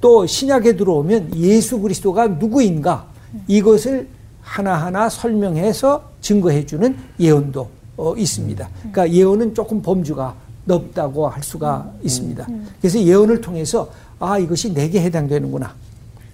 또 0.00 0.26
신약에 0.26 0.74
들어오면 0.74 1.36
예수 1.36 1.78
그리스도가 1.78 2.26
누구인가 2.26 3.06
이것을 3.46 4.08
하나하나 4.42 5.08
설명해서 5.08 6.10
증거해 6.20 6.66
주는 6.66 6.96
예언도 7.20 7.68
어, 7.96 8.16
있습니다. 8.16 8.68
그러니까 8.80 9.12
예언은 9.12 9.54
조금 9.54 9.80
범주가 9.80 10.34
넓다고 10.64 11.28
할 11.28 11.42
수가 11.42 11.92
있습니다. 12.02 12.46
그래서 12.80 13.00
예언을 13.00 13.40
통해서 13.40 13.90
아 14.18 14.38
이것이 14.38 14.72
내게 14.74 15.00
해당되는구나. 15.02 15.74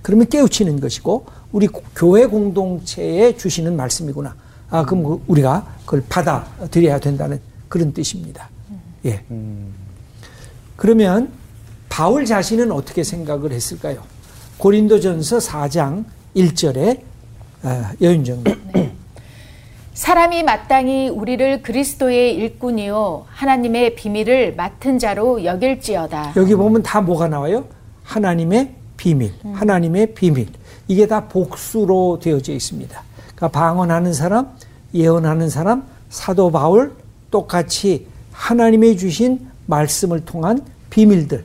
그러면 0.02 0.28
깨우치는 0.28 0.80
것이고 0.80 1.26
우리 1.52 1.68
교회 1.94 2.26
공동체에 2.26 3.36
주시는 3.36 3.76
말씀이구나. 3.76 4.34
아 4.70 4.84
그럼 4.84 5.04
그 5.04 5.22
우리가 5.26 5.66
그걸 5.84 6.02
받아들여야 6.08 6.98
된다는 6.98 7.40
그런 7.68 7.92
뜻입니다. 7.92 8.48
예. 9.04 9.24
그러면 10.76 11.30
바울 11.88 12.24
자신은 12.26 12.72
어떻게 12.72 13.02
생각을 13.04 13.52
했을까요? 13.52 14.02
고린도전서 14.58 15.38
4장 15.38 16.04
1절에 16.34 17.00
아, 17.62 17.92
여윤정님. 18.00 18.85
사람이 19.96 20.42
마땅히 20.42 21.08
우리를 21.08 21.62
그리스도의 21.62 22.34
일꾼이요 22.34 23.24
하나님의 23.30 23.94
비밀을 23.94 24.54
맡은 24.54 24.98
자로 24.98 25.42
여길지어다. 25.42 26.34
여기 26.36 26.54
보면 26.54 26.82
다 26.82 27.00
뭐가 27.00 27.28
나와요? 27.28 27.64
하나님의 28.02 28.74
비밀, 28.98 29.32
하나님의 29.54 30.12
비밀. 30.12 30.48
이게 30.86 31.06
다 31.06 31.26
복수로 31.28 32.18
되어져 32.22 32.52
있습니다. 32.52 33.02
그러니까 33.34 33.48
방언하는 33.48 34.12
사람, 34.12 34.50
예언하는 34.92 35.48
사람, 35.48 35.84
사도 36.10 36.50
바울 36.50 36.92
똑같이 37.30 38.06
하나님의 38.32 38.98
주신 38.98 39.48
말씀을 39.64 40.26
통한 40.26 40.60
비밀들 40.90 41.42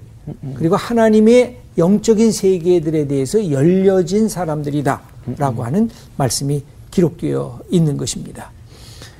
그리고 0.56 0.76
하나님의 0.76 1.58
영적인 1.78 2.34
세계들에 2.34 3.08
대해서 3.08 3.50
열려진 3.50 4.28
사람들이다라고 4.28 5.64
하는 5.64 5.90
말씀이 6.18 6.62
기록되어 6.92 7.62
있는 7.70 7.98
것입니다. 7.98 8.52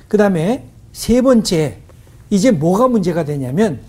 그 0.08 0.16
다음에 0.16 0.66
세 0.92 1.22
번째, 1.22 1.78
이제 2.30 2.50
뭐가 2.50 2.88
문제가 2.88 3.24
되냐면 3.24 3.80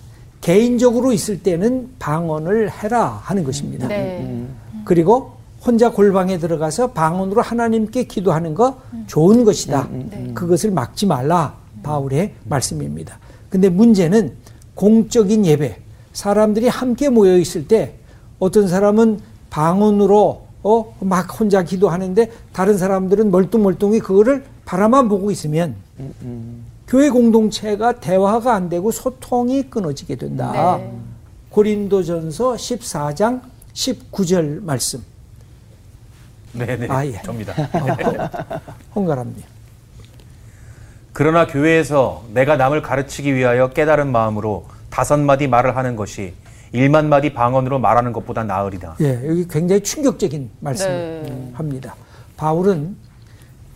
개인적으로 0.42 1.14
있을 1.14 1.44
때는 1.44 1.90
방언을 2.00 2.70
해라 2.72 3.22
하는 3.24 3.44
것입니다. 3.44 3.88
네. 3.88 4.46
그리고 4.84 5.34
혼자 5.66 5.92
골방에 5.92 6.40
들어가서 6.40 6.92
방언으로 6.92 7.42
하나님께 7.42 8.04
기도하는 8.04 8.54
거 8.54 8.82
좋은 9.08 9.46
것이다. 9.46 9.88
그것을 10.34 10.72
막지 10.72 11.06
말라. 11.06 11.56
바울의 11.84 12.34
말씀입니다. 12.46 13.20
근데 13.50 13.70
문제는 13.70 14.34
공적인 14.76 15.46
예배. 15.46 15.80
사람들이 16.12 16.68
함께 16.68 17.10
모여 17.10 17.38
있을 17.38 17.68
때 17.68 17.96
어떤 18.40 18.68
사람은 18.68 19.20
방언으로 19.50 20.43
어, 20.64 20.96
막 21.02 21.40
혼자 21.40 21.62
기도하는데 21.64 22.32
다른 22.54 22.78
사람들은 22.78 23.32
멀뚱멀뚱히 23.32 24.00
그거를 24.00 24.46
바라만 24.66 25.10
보고 25.10 25.30
있으면 25.30 25.76
교회 26.88 27.10
공동체가 27.10 28.00
대화가 28.00 28.54
안 28.54 28.70
되고 28.70 28.92
소통이 28.92 29.70
끊어지게 29.70 30.16
된다. 30.16 30.78
네. 30.78 30.92
고린도전서 31.50 32.54
14장 32.54 33.42
19절 33.74 34.64
말씀. 34.64 35.04
네네. 36.54 36.88
아, 36.90 37.06
예. 37.06 37.22
접니다. 37.24 37.54
홍가람님. 38.96 39.44
그러나 41.12 41.46
교회에서 41.46 42.24
내가 42.34 42.58
남을 42.58 42.82
가르치기 42.82 43.36
위하여 43.36 43.70
깨달은 43.70 44.12
마음으로 44.12 44.66
다섯 44.90 45.20
마디 45.20 45.48
말을 45.48 45.76
하는 45.76 45.96
것이 45.96 46.34
일만 46.74 47.08
마디 47.08 47.34
방언으로 47.34 47.80
말하는 47.80 48.12
것보다 48.12 48.44
나으리다. 48.44 48.98
예, 49.02 49.22
여기 49.28 49.48
굉장히 49.48 49.82
충격적인 49.82 50.50
말씀을 50.60 51.24
네. 51.24 51.52
합니다. 51.54 51.96
바울은 52.36 52.98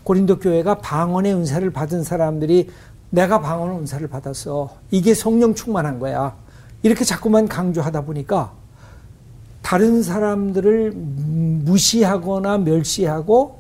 고린도 0.04 0.40
교회가 0.40 0.80
방언의 0.80 1.34
은사를 1.34 1.70
받은 1.70 2.04
사람들이 2.04 2.70
내가 3.12 3.40
방언의 3.40 3.80
은사를 3.80 4.06
받았어. 4.08 4.76
이게 4.90 5.14
성령 5.14 5.54
충만한 5.54 6.00
거야. 6.00 6.36
이렇게 6.82 7.06
자꾸만 7.06 7.48
강조하다 7.48 8.02
보니까 8.02 8.52
다른 9.62 10.02
사람들을 10.02 10.94
무시하거나 10.94 12.58
멸시하고 12.60 13.60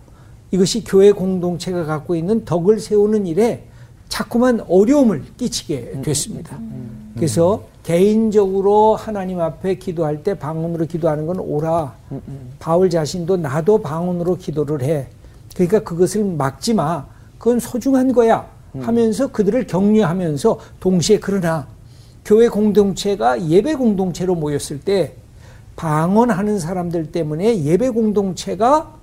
이것이 0.49 0.83
교회 0.83 1.11
공동체가 1.11 1.83
갖고 1.83 2.15
있는 2.15 2.43
덕을 2.43 2.79
세우는 2.79 3.27
일에 3.27 3.67
자꾸만 4.09 4.61
어려움을 4.67 5.23
끼치게 5.37 6.01
됐습니다. 6.01 6.57
그래서 7.15 7.65
개인적으로 7.87 8.97
하나님 8.97 9.39
앞에 9.39 9.75
기도할 9.75 10.21
때 10.21 10.33
방언으로 10.33 10.87
기도하는 10.87 11.25
건 11.25 11.39
오라. 11.39 11.93
바울 12.59 12.89
자신도 12.89 13.37
나도 13.37 13.77
방언으로 13.81 14.35
기도를 14.35 14.81
해. 14.81 15.07
그러니까 15.55 15.79
그것을 15.79 16.25
막지 16.25 16.73
마. 16.73 17.05
그건 17.37 17.61
소중한 17.61 18.11
거야. 18.11 18.45
하면서 18.81 19.27
그들을 19.27 19.65
격려하면서 19.67 20.59
동시에 20.81 21.19
그러나 21.19 21.65
교회 22.25 22.49
공동체가 22.49 23.41
예배 23.49 23.75
공동체로 23.75 24.35
모였을 24.35 24.81
때 24.81 25.13
방언하는 25.77 26.59
사람들 26.59 27.13
때문에 27.13 27.63
예배 27.63 27.91
공동체가 27.91 28.95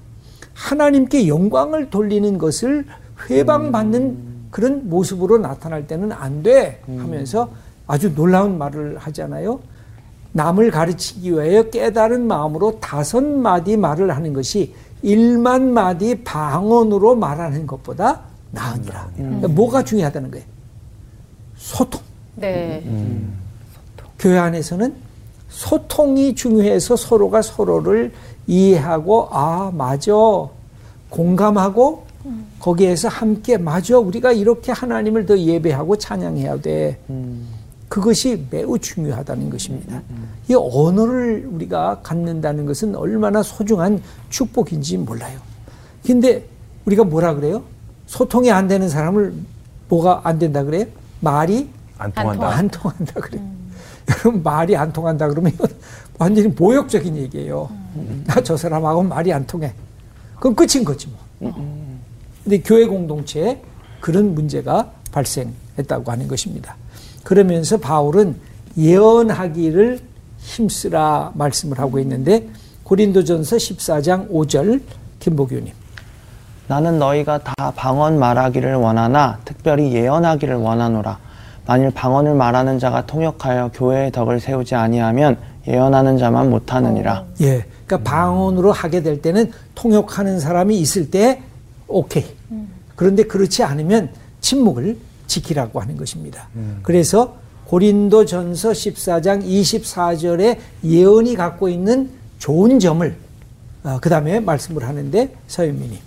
하나님께 0.52 1.26
영광을 1.26 1.88
돌리는 1.88 2.36
것을 2.36 2.84
회방받는 3.30 4.34
그런 4.50 4.90
모습으로 4.90 5.38
나타날 5.38 5.86
때는 5.86 6.12
안 6.12 6.42
돼 6.42 6.82
하면서 6.86 7.48
아주 7.86 8.14
놀라운 8.14 8.58
말을 8.58 8.98
하잖아요. 8.98 9.60
남을 10.32 10.70
가르치기 10.70 11.32
위하여 11.32 11.62
깨달은 11.64 12.26
마음으로 12.26 12.80
다섯 12.80 13.22
마디 13.22 13.76
말을 13.76 14.14
하는 14.14 14.32
것이 14.32 14.74
일만 15.02 15.72
마디 15.72 16.22
방언으로 16.24 17.14
말하는 17.14 17.66
것보다 17.66 18.22
나으니라. 18.50 19.10
그러니까 19.16 19.48
뭐가 19.48 19.84
중요하다는 19.84 20.30
거예요? 20.30 20.46
소통. 21.56 22.00
네. 22.36 22.82
교회 24.18 24.38
안에서는 24.38 24.94
소통이 25.48 26.34
중요해서 26.34 26.96
서로가 26.96 27.42
서로를 27.42 28.12
이해하고 28.46 29.28
아 29.30 29.70
맞아 29.72 30.12
공감하고 31.10 32.04
거기에서 32.58 33.08
함께 33.08 33.56
맞아 33.56 33.98
우리가 33.98 34.32
이렇게 34.32 34.72
하나님을 34.72 35.26
더 35.26 35.38
예배하고 35.38 35.96
찬양해야 35.96 36.60
돼 36.60 36.98
그것이 37.94 38.44
매우 38.50 38.76
중요하다는 38.76 39.50
것입니다 39.50 40.02
이 40.48 40.54
언어를 40.54 41.48
우리가 41.52 42.00
갖는다는 42.02 42.66
것은 42.66 42.96
얼마나 42.96 43.42
소중한 43.42 44.02
축복인지 44.30 44.98
몰라요 44.98 45.38
근데 46.04 46.44
우리가 46.86 47.04
뭐라 47.04 47.34
그래요 47.34 47.62
소통이 48.06 48.50
안 48.50 48.66
되는 48.66 48.88
사람을 48.88 49.32
뭐가 49.88 50.22
안 50.24 50.38
된다 50.38 50.64
그래요 50.64 50.86
말이 51.20 51.70
안 51.98 52.12
통한다. 52.12 52.48
안 52.48 52.68
통한다 52.68 53.20
그래. 53.20 53.40
여러분 54.10 54.42
말이 54.42 54.76
안 54.76 54.92
통한다 54.92 55.28
그러면 55.28 55.52
이건 55.52 55.68
완전히 56.18 56.48
모욕적인 56.48 57.16
얘기예요. 57.16 57.70
나저 58.26 58.56
사람하고 58.56 59.02
말이 59.02 59.32
안 59.32 59.46
통해. 59.46 59.72
그럼 60.38 60.54
끝인 60.54 60.84
거지 60.84 61.08
뭐. 61.40 61.52
근데 62.42 62.60
교회 62.60 62.86
공동체에 62.86 63.62
그런 64.00 64.34
문제가 64.34 64.90
발생했다고 65.12 66.10
하는 66.10 66.28
것입니다. 66.28 66.76
그러면서 67.24 67.78
바울은 67.78 68.36
예언하기를 68.78 69.98
힘쓰라 70.38 71.32
말씀을 71.34 71.78
하고 71.78 71.98
있는데 71.98 72.48
고린도전서 72.84 73.56
14장 73.56 74.30
5절 74.30 74.82
김보교님. 75.18 75.72
나는 76.66 76.98
너희가 76.98 77.38
다 77.38 77.72
방언 77.74 78.18
말하기를 78.18 78.74
원하나 78.76 79.38
특별히 79.44 79.92
예언하기를 79.92 80.54
원하노라. 80.56 81.18
만일 81.66 81.90
방언을 81.90 82.34
말하는 82.34 82.78
자가 82.78 83.06
통역하여 83.06 83.70
교회의 83.72 84.12
덕을 84.12 84.38
세우지 84.38 84.74
아니하면 84.74 85.38
예언하는 85.66 86.18
자만 86.18 86.50
못하느니라. 86.50 87.24
예. 87.40 87.64
그러니까 87.86 88.10
방언으로 88.10 88.72
하게 88.72 89.02
될 89.02 89.20
때는 89.22 89.50
통역하는 89.74 90.40
사람이 90.40 90.78
있을 90.78 91.10
때 91.10 91.42
오케이. 91.88 92.24
그런데 92.96 93.24
그렇지 93.24 93.62
않으면 93.62 94.10
침묵을 94.40 94.96
지키라고 95.26 95.80
하는 95.80 95.96
것입니다. 95.96 96.48
그래서 96.82 97.36
고린도 97.66 98.26
전서 98.26 98.70
14장 98.70 99.44
24절의 99.44 100.58
예언이 100.84 101.34
갖고 101.34 101.68
있는 101.68 102.10
좋은 102.38 102.78
점을 102.78 103.16
어, 103.84 103.98
그 104.00 104.08
다음에 104.08 104.40
말씀을 104.40 104.86
하는데 104.86 105.34
서윤민이 105.46 105.98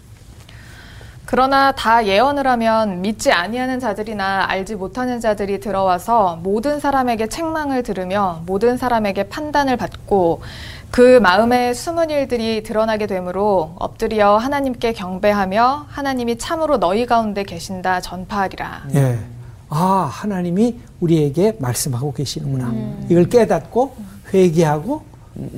그러나 1.28 1.74
다 1.74 2.06
예언을 2.06 2.48
하면 2.48 3.02
믿지 3.02 3.34
아니하는 3.34 3.82
자들이나 3.82 4.46
알지 4.48 4.76
못하는 4.76 5.20
자들이 5.20 5.60
들어와서 5.60 6.40
모든 6.42 6.80
사람에게 6.80 7.28
책망을 7.28 7.84
들으며 7.84 8.44
모든 8.46 8.78
사람에게 8.78 9.24
판단을 9.24 9.76
받고 9.76 10.42
그 10.90 11.20
마음에 11.20 11.74
숨은 11.74 12.12
일들이 12.12 12.63
드러나게 12.63 13.08
되므로 13.08 13.74
엎드려 13.76 14.38
하나님께 14.38 14.94
경배하며 14.94 15.88
하나님이 15.90 16.38
참으로 16.38 16.80
너희 16.80 17.06
가운데 17.06 17.44
계신다 17.44 18.00
전파하리라. 18.00 18.84
예. 18.96 19.20
아, 19.68 20.10
하나님이 20.10 20.80
우리에게 21.02 21.58
말씀하고 21.60 22.13
계시는구나. 22.13 22.74
이걸 23.10 23.28
깨닫고 23.28 23.98
회개하고 24.34 25.02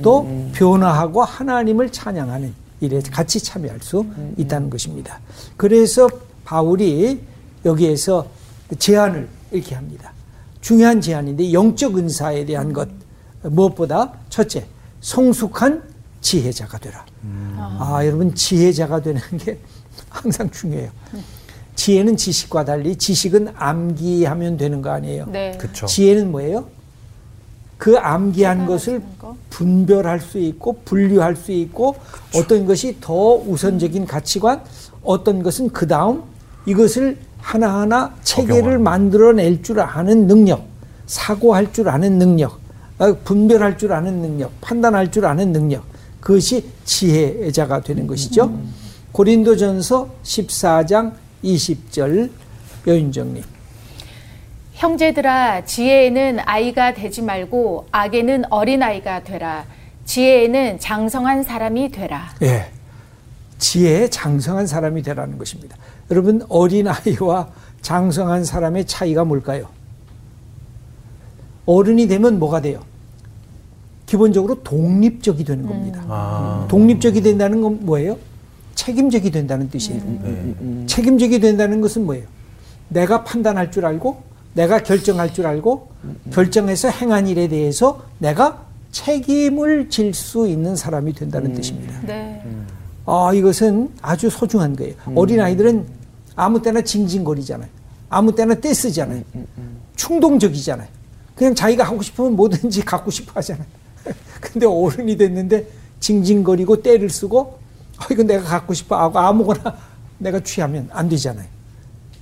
또 0.02 0.48
변화하고 0.52 1.22
하나님을 1.22 1.92
찬양하는 1.92 2.69
일에 2.80 3.00
같이 3.00 3.40
참여할 3.42 3.80
수 3.80 4.06
있다는 4.36 4.70
것입니다. 4.70 5.20
그래서 5.56 6.08
바울이 6.44 7.20
여기에서 7.64 8.26
제안을 8.78 9.28
이렇게 9.50 9.74
합니다. 9.74 10.12
중요한 10.60 11.00
제안인데 11.00 11.52
영적 11.52 11.96
은사에 11.98 12.44
대한 12.44 12.72
것 12.72 12.88
무엇보다 13.42 14.12
첫째 14.28 14.66
성숙한 15.00 15.82
지혜자가 16.20 16.78
되라. 16.78 17.04
아, 17.56 18.00
여러분 18.04 18.34
지혜자가 18.34 19.00
되는 19.02 19.20
게 19.38 19.58
항상 20.08 20.50
중요해요. 20.50 20.90
지혜는 21.74 22.16
지식과 22.16 22.64
달리 22.66 22.96
지식은 22.96 23.54
암기하면 23.56 24.56
되는 24.58 24.82
거 24.82 24.90
아니에요. 24.90 25.26
네. 25.26 25.56
지혜는 25.86 26.30
뭐예요? 26.30 26.68
그 27.80 27.96
암기한 27.96 28.66
것을 28.66 29.00
거. 29.18 29.34
분별할 29.48 30.20
수 30.20 30.38
있고 30.38 30.76
분류할 30.84 31.34
수 31.34 31.50
있고 31.50 31.96
어떤 32.36 32.66
것이 32.66 32.98
더 33.00 33.36
우선적인 33.36 34.04
가치관, 34.04 34.62
어떤 35.02 35.42
것은 35.42 35.70
그 35.70 35.86
다음 35.86 36.22
이것을 36.66 37.16
하나하나 37.38 38.14
체계를. 38.22 38.78
만들어낼 38.78 39.62
줄 39.62 39.80
아는 39.80 40.26
능력, 40.26 40.66
사고할 41.06 41.72
줄 41.72 41.88
아는 41.88 42.18
능력, 42.18 42.60
어, 42.98 43.16
분별할 43.24 43.78
줄 43.78 43.94
아는 43.94 44.20
능력, 44.20 44.52
판단할 44.60 45.10
줄 45.10 45.24
아는 45.24 45.50
능력, 45.50 45.82
그것이 46.20 46.68
지혜자가 46.84 47.80
되는 47.80 48.06
것이죠. 48.06 48.52
고린도전서 49.12 50.06
14장 50.22 51.14
20절 51.42 52.30
여인정님. 52.86 53.42
형제들아 54.80 55.66
지혜에는 55.66 56.38
아이가 56.46 56.94
되지 56.94 57.20
말고 57.20 57.88
악에는 57.92 58.44
어린아이가 58.50 59.24
되라. 59.24 59.66
지혜에는 60.06 60.78
장성한 60.78 61.42
사람이 61.42 61.90
되라. 61.90 62.30
예. 62.40 62.64
지혜에 63.58 64.08
장성한 64.08 64.66
사람이 64.66 65.02
되라는 65.02 65.36
것입니다. 65.36 65.76
여러분, 66.10 66.42
어린아이와 66.48 67.48
장성한 67.82 68.46
사람의 68.46 68.86
차이가 68.86 69.22
뭘까요? 69.22 69.68
어른이 71.66 72.08
되면 72.08 72.38
뭐가 72.38 72.62
돼요? 72.62 72.80
기본적으로 74.06 74.62
독립적이 74.62 75.44
되는 75.44 75.66
겁니다. 75.66 76.02
아. 76.08 76.66
독립적이 76.70 77.20
된다는 77.20 77.60
건 77.60 77.80
뭐예요? 77.82 78.16
책임적이 78.76 79.30
된다는 79.30 79.68
뜻이에요. 79.68 80.02
네. 80.22 80.86
책임적이 80.86 81.38
된다는 81.38 81.82
것은 81.82 82.06
뭐예요? 82.06 82.24
내가 82.88 83.24
판단할 83.24 83.70
줄 83.70 83.84
알고, 83.84 84.29
내가 84.54 84.82
결정할 84.82 85.32
줄 85.32 85.46
알고, 85.46 85.88
결정해서 86.32 86.88
행한 86.88 87.28
일에 87.28 87.48
대해서 87.48 88.02
내가 88.18 88.64
책임을 88.92 89.88
질 89.88 90.12
수 90.14 90.48
있는 90.48 90.74
사람이 90.76 91.12
된다는 91.12 91.54
뜻입니다. 91.54 92.00
네. 92.06 92.42
아, 93.06 93.30
이것은 93.34 93.90
아주 94.02 94.28
소중한 94.30 94.74
거예요. 94.76 94.94
어린아이들은 95.14 95.86
아무 96.36 96.60
때나 96.62 96.80
징징거리잖아요. 96.82 97.68
아무 98.08 98.34
때나 98.34 98.54
떼쓰잖아요. 98.54 99.22
충동적이잖아요. 99.96 100.88
그냥 101.34 101.54
자기가 101.54 101.84
하고 101.84 102.02
싶으면 102.02 102.34
뭐든지 102.36 102.84
갖고 102.84 103.10
싶어 103.10 103.32
하잖아요. 103.34 103.64
근데 104.40 104.66
어른이 104.66 105.16
됐는데 105.16 105.66
징징거리고 106.00 106.82
때를 106.82 107.08
쓰고 107.10 107.38
어, 107.38 108.04
이거 108.10 108.22
내가 108.22 108.42
갖고 108.42 108.74
싶어 108.74 108.96
하고 108.96 109.18
아무거나 109.18 109.76
내가 110.18 110.40
취하면 110.40 110.88
안 110.92 111.08
되잖아요. 111.08 111.46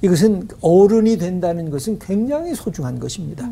이것은 0.03 0.49
어른이 0.61 1.19
된다는 1.19 1.71
것은 1.71 1.99
굉장히 1.99 2.55
소중한 2.55 2.99
것입니다. 2.99 3.49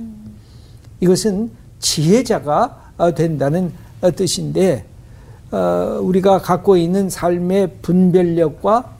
이것은 1.00 1.50
지혜자가 1.80 2.92
어, 2.96 3.14
된다는 3.14 3.72
어, 4.00 4.11
뜻인데 4.11 4.85
어, 5.50 5.98
우리가 6.02 6.40
갖고 6.40 6.76
있는 6.76 7.11
삶의 7.11 7.78
분별력과 7.82 8.96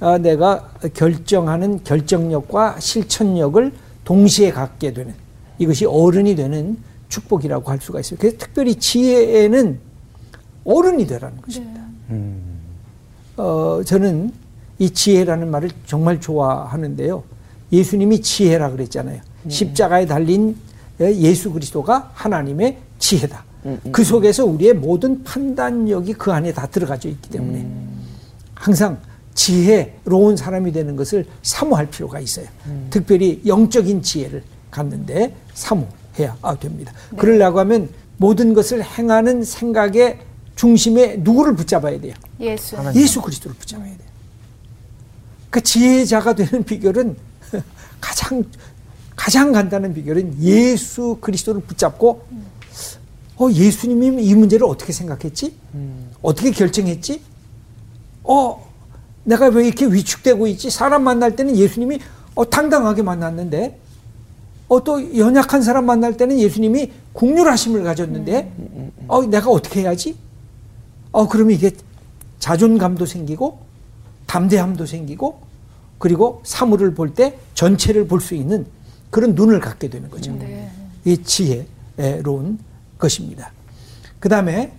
어, 0.00 0.18
내가 0.18 0.70
결정하는 0.94 1.82
결정력과 1.84 2.80
실천력을 2.80 3.72
동시에 4.04 4.52
갖게 4.52 4.92
되는 4.92 5.14
이것이 5.58 5.86
어른이 5.86 6.34
되는 6.34 6.78
축복이라고 7.08 7.70
할 7.70 7.80
수가 7.80 8.00
있어요. 8.00 8.18
그래서 8.20 8.36
특별히 8.38 8.74
지혜에는 8.74 9.78
어른이 10.64 11.06
되라는 11.06 11.40
것입니다. 11.40 11.80
어, 13.36 13.82
저는 13.84 14.32
이 14.78 14.90
지혜라는 14.90 15.50
말을 15.50 15.70
정말 15.86 16.20
좋아하는데요. 16.20 17.22
예수님이 17.72 18.20
지혜라 18.20 18.70
그랬잖아요. 18.70 19.20
십자가에 19.48 20.06
달린 20.06 20.56
예수 21.00 21.50
그리스도가 21.52 22.10
하나님의 22.14 22.78
지혜다. 22.98 23.44
그 23.90 24.04
속에서 24.04 24.44
우리의 24.44 24.74
모든 24.74 25.24
판단력이 25.24 26.14
그 26.14 26.32
안에 26.32 26.52
다 26.52 26.66
들어가져 26.66 27.08
있기 27.08 27.30
때문에 27.30 27.66
항상 28.54 28.98
지혜로운 29.34 30.36
사람이 30.36 30.72
되는 30.72 30.96
것을 30.96 31.26
사모할 31.42 31.86
필요가 31.90 32.20
있어요. 32.20 32.46
특별히 32.90 33.42
영적인 33.46 34.02
지혜를 34.02 34.42
갖는데 34.70 35.34
사모해야 35.54 36.36
됩니다. 36.60 36.92
그러려고 37.16 37.58
하면 37.60 37.88
모든 38.18 38.54
것을 38.54 38.82
행하는 38.82 39.42
생각의 39.42 40.20
중심에 40.54 41.16
누구를 41.18 41.54
붙잡아야 41.54 42.00
돼요? 42.00 42.14
예수. 42.40 42.76
예수 42.94 43.20
그리스도를 43.20 43.56
붙잡아야 43.58 43.84
돼요. 43.84 44.05
그 45.50 45.62
지혜자가 45.62 46.34
되는 46.34 46.64
비결은 46.64 47.16
가장 48.00 48.44
가장 49.14 49.52
간단한 49.52 49.94
비결은 49.94 50.42
예수 50.42 51.16
그리스도를 51.20 51.62
붙잡고 51.62 52.24
어 53.38 53.50
예수님이 53.50 54.24
이 54.24 54.34
문제를 54.34 54.66
어떻게 54.66 54.92
생각했지? 54.92 55.54
어떻게 56.22 56.50
결정했지? 56.50 57.22
어 58.24 58.66
내가 59.24 59.46
왜 59.48 59.66
이렇게 59.66 59.86
위축되고 59.86 60.46
있지? 60.48 60.70
사람 60.70 61.04
만날 61.04 61.36
때는 61.36 61.56
예수님이 61.56 62.00
어 62.34 62.44
당당하게 62.48 63.02
만났는데 63.02 63.80
어 64.68 64.80
또 64.80 65.16
연약한 65.16 65.62
사람 65.62 65.86
만날 65.86 66.16
때는 66.16 66.38
예수님이 66.40 66.90
국률하심을 67.12 67.84
가졌는데 67.84 68.52
어 69.08 69.22
내가 69.24 69.50
어떻게 69.50 69.80
해야지? 69.80 70.16
어 71.12 71.28
그러면 71.28 71.54
이게 71.54 71.70
자존감도 72.40 73.06
생기고 73.06 73.65
담대함도 74.26 74.86
생기고 74.86 75.40
그리고 75.98 76.40
사물을 76.44 76.94
볼 76.94 77.14
때 77.14 77.38
전체를 77.54 78.06
볼 78.06 78.20
수 78.20 78.34
있는 78.34 78.66
그런 79.10 79.34
눈을 79.34 79.60
갖게 79.60 79.88
되는 79.88 80.10
거죠. 80.10 80.32
네. 80.32 80.70
이 81.04 81.16
지혜로운 81.22 82.58
것입니다. 82.98 83.52
그 84.20 84.28
다음에 84.28 84.72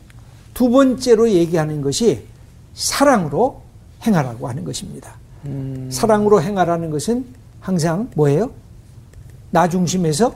두 0.54 0.70
번째로 0.70 1.30
얘기하는 1.30 1.82
것이 1.82 2.26
사랑으로 2.74 3.62
행하라고 4.06 4.48
하는 4.48 4.64
것입니다. 4.64 5.16
사랑으로 5.90 6.42
행하라는 6.42 6.90
것은 6.92 7.26
항상 7.62 8.10
뭐예요? 8.16 8.52
나 9.50 9.68
중심에서 9.70 10.36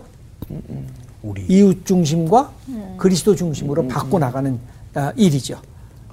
우리 1.21 1.45
이웃 1.47 1.85
중심과 1.85 2.51
그리스도 2.97 3.35
중심으로 3.35 3.87
바꿔 3.87 4.17
나가는 4.19 4.57
아, 4.93 5.11
일이죠. 5.15 5.59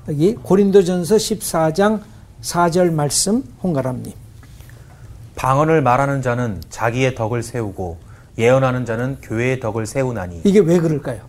여기 0.09 0.35
고린도전서 0.35 1.17
14장 1.17 2.01
4절 2.43 2.93
말씀 2.93 3.43
홍가람님. 3.63 4.13
방언을 5.37 5.83
말하는 5.83 6.23
자는 6.23 6.61
자기의 6.69 7.15
덕을 7.15 7.43
세우고 7.43 7.99
예언하는 8.39 8.85
자는 8.85 9.19
교회의 9.23 9.61
덕을 9.61 9.87
세우나니 9.87 10.43
이게 10.45 10.59
왜 10.61 10.79
그럴까요? 10.79 11.21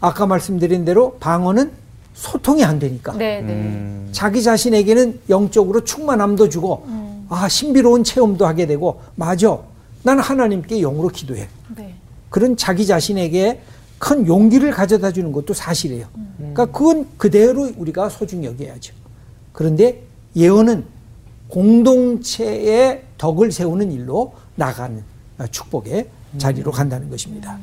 아까 0.00 0.26
말씀드린 0.26 0.84
대로 0.84 1.16
방언은 1.18 1.70
소통이 2.14 2.64
안 2.64 2.78
되니까. 2.78 3.12
네, 3.12 3.40
네. 3.40 3.52
음, 3.52 4.08
자기 4.12 4.42
자신에게는 4.42 5.20
영적으로 5.28 5.84
충만함도 5.84 6.48
주고, 6.48 6.86
아, 7.28 7.48
신비로운 7.48 8.04
체험도 8.04 8.44
하게 8.46 8.66
되고, 8.66 9.00
맞아. 9.14 9.58
난 10.02 10.18
하나님께 10.18 10.80
영으로 10.80 11.08
기도해. 11.08 11.48
네. 11.76 11.94
그런 12.28 12.56
자기 12.56 12.84
자신에게 12.84 13.62
큰 13.98 14.26
용기를 14.26 14.72
가져다 14.72 15.12
주는 15.12 15.30
것도 15.30 15.54
사실이에요. 15.54 16.06
그러니까 16.36 16.66
그건 16.66 17.06
그대로 17.16 17.70
우리가 17.76 18.08
소중히 18.08 18.46
여겨야죠. 18.46 18.92
그런데 19.52 20.02
예언은 20.34 20.84
공동체의 21.48 23.02
덕을 23.18 23.52
세우는 23.52 23.92
일로 23.92 24.34
나가는 24.54 25.02
축복의 25.50 26.08
자리로 26.38 26.70
간다는 26.70 27.10
것입니다. 27.10 27.58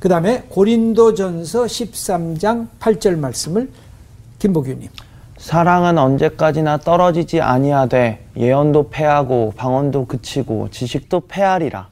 그 0.00 0.08
다음에 0.08 0.44
고린도전서 0.48 1.64
13장 1.64 2.68
8절 2.80 3.16
말씀을 3.16 3.70
김보규님. 4.38 4.88
사랑은 5.38 5.98
언제까지나 5.98 6.78
떨어지지 6.78 7.40
아니하되 7.40 8.26
예언도 8.36 8.90
패하고 8.90 9.52
방언도 9.56 10.06
그치고 10.06 10.68
지식도 10.70 11.22
패하리라. 11.28 11.88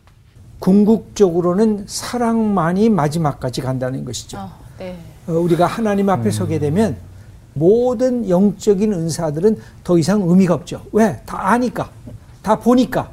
궁극적으로는 0.59 1.85
사랑만이 1.87 2.89
마지막까지 2.89 3.61
간다는 3.61 4.05
것이죠. 4.05 4.39
어, 4.39 4.51
네. 4.79 4.97
어, 5.27 5.33
우리가 5.33 5.67
하나님 5.67 6.11
앞에 6.11 6.31
서게 6.31 6.59
되면 6.59 6.97
모든 7.59 8.29
영적인 8.29 8.93
은사들은 8.93 9.59
더 9.85 9.99
이상 9.99 10.23
의미가 10.23 10.55
없죠. 10.55 10.83
왜? 10.93 11.21
다 11.27 11.51
아니까. 11.51 11.91
다 12.43 12.59
보니까. 12.59 13.11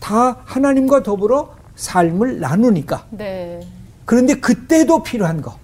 다 0.00 0.38
하나님과 0.44 1.02
더불어 1.02 1.54
삶을 1.76 2.40
나누니까. 2.40 3.06
네. 3.10 3.60
그런데 4.04 4.34
그때도 4.34 5.02
필요한 5.02 5.42
거. 5.42 5.56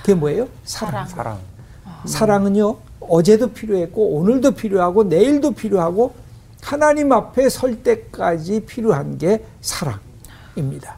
그게 0.00 0.14
뭐예요? 0.14 0.48
사랑. 0.64 1.06
사랑. 1.06 1.38
사랑. 1.84 2.06
사랑은요, 2.06 2.76
어제도 3.00 3.48
필요했고, 3.48 4.16
오늘도 4.16 4.52
필요하고, 4.52 5.04
내일도 5.04 5.50
필요하고, 5.50 6.14
하나님 6.62 7.12
앞에 7.12 7.48
설 7.48 7.82
때까지 7.82 8.60
필요한 8.60 9.18
게 9.18 9.44
사랑입니다. 9.60 10.96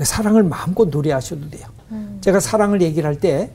사랑을 0.00 0.42
마음껏 0.42 0.88
노래하셔도 0.88 1.50
돼요. 1.50 1.66
제가 2.20 2.40
사랑을 2.40 2.80
얘기를 2.80 3.06
할 3.06 3.20
때, 3.20 3.50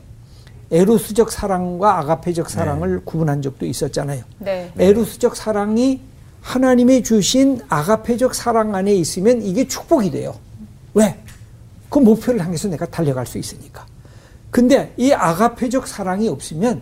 에로스적 0.71 1.32
사랑과 1.32 1.99
아가페적 1.99 2.49
사랑을 2.49 3.01
구분한 3.06 3.41
적도 3.41 3.65
있었잖아요. 3.65 4.23
네. 4.39 4.71
에로스적 4.77 5.36
사랑이 5.36 6.01
하나님이 6.41 7.03
주신 7.03 7.62
아가페적 7.69 8.36
사랑 8.36 8.75
안에 8.75 8.93
있으면 8.95 9.41
이게 9.41 9.67
축복이 9.67 10.12
돼요. 10.12 10.36
왜? 10.93 11.17
그 11.89 11.99
목표를 11.99 12.43
향해서 12.43 12.67
내가 12.67 12.86
달려갈 12.86 13.25
수 13.25 13.38
있으니까. 13.38 13.86
근데 14.51 14.93
이 14.97 15.12
아가페적 15.12 15.88
사랑이 15.88 16.27
없으면 16.27 16.82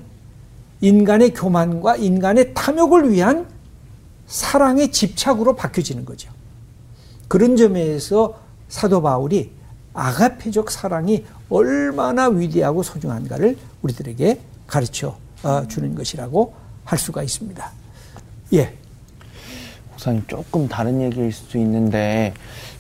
인간의 0.82 1.34
교만과 1.34 1.98
인간의 1.98 2.54
탐욕을 2.54 3.12
위한 3.12 3.48
사랑의 4.28 4.91
집착으로 4.91 5.56
바뀌어지는 5.56 6.06
거죠. 6.06 6.32
그런 7.28 7.56
점에서 7.56 8.39
사도 8.67 9.02
바울이 9.02 9.52
아가페적 9.95 10.69
사랑이 10.69 11.25
얼마나 11.49 12.27
위대하고 12.27 12.84
소중한가를 12.84 13.58
우리들에게 13.81 14.39
가르쳐 14.67 15.17
어, 15.43 15.67
주는 15.67 15.95
것이라고 15.95 16.53
할 16.84 16.99
수가 16.99 17.23
있습니다. 17.23 17.71
예. 18.53 18.77
목사님 19.91 20.23
조금 20.27 20.67
다른 20.67 21.01
얘기일 21.01 21.31
수도 21.31 21.58
있는데 21.58 22.34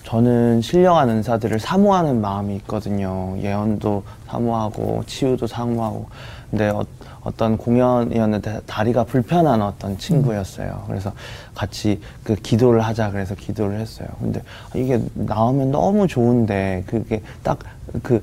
저는 0.05 0.61
신령한 0.61 1.09
은사들을 1.09 1.59
사모하는 1.59 2.21
마음이 2.21 2.55
있거든요. 2.57 3.35
예언도 3.39 4.03
사모하고 4.27 5.03
치유도 5.07 5.47
사모하고. 5.47 6.07
근데 6.51 6.69
어, 6.69 6.85
어떤 7.21 7.57
공연이었는데 7.57 8.61
다리가 8.67 9.03
불편한 9.05 9.61
어떤 9.61 9.97
친구였어요. 9.97 10.83
그래서 10.87 11.11
같이 11.55 11.99
그 12.23 12.35
기도를 12.35 12.81
하자 12.81 13.11
그래서 13.11 13.33
기도를 13.35 13.79
했어요. 13.79 14.07
근데 14.19 14.41
이게 14.75 15.01
나오면 15.15 15.71
너무 15.71 16.07
좋은데 16.07 16.83
그게 16.87 17.21
딱 17.43 17.59
그 18.03 18.21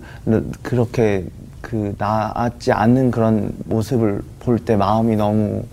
그렇게 0.63 1.25
그 1.61 1.95
나았지 1.99 2.73
않는 2.73 3.11
그런 3.11 3.53
모습을 3.67 4.23
볼 4.41 4.59
때 4.59 4.77
마음이 4.77 5.17
너무 5.17 5.65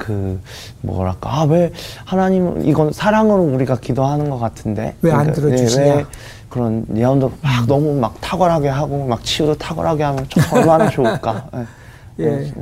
그 0.00 0.40
뭐랄까 0.80 1.40
아 1.40 1.44
왜 1.44 1.72
하나님 2.04 2.64
이건 2.66 2.92
사랑으로 2.92 3.42
우리가 3.42 3.76
기도하는 3.76 4.30
것 4.30 4.38
같은데 4.38 4.94
왜안 5.02 5.32
그러니까, 5.32 5.34
들어주시냐? 5.34 5.84
네, 5.84 5.94
왜 5.96 6.06
그런 6.48 6.84
예언도 6.96 7.32
막 7.42 7.66
너무 7.66 7.94
막 7.94 8.20
탁월하게 8.20 8.68
하고 8.68 9.06
막 9.06 9.22
치유도 9.24 9.56
탁월하게 9.56 10.02
하면 10.02 10.26
참 10.28 10.58
얼마나 10.58 10.88
좋을까 10.90 11.48
예. 12.20 12.24
예. 12.24 12.52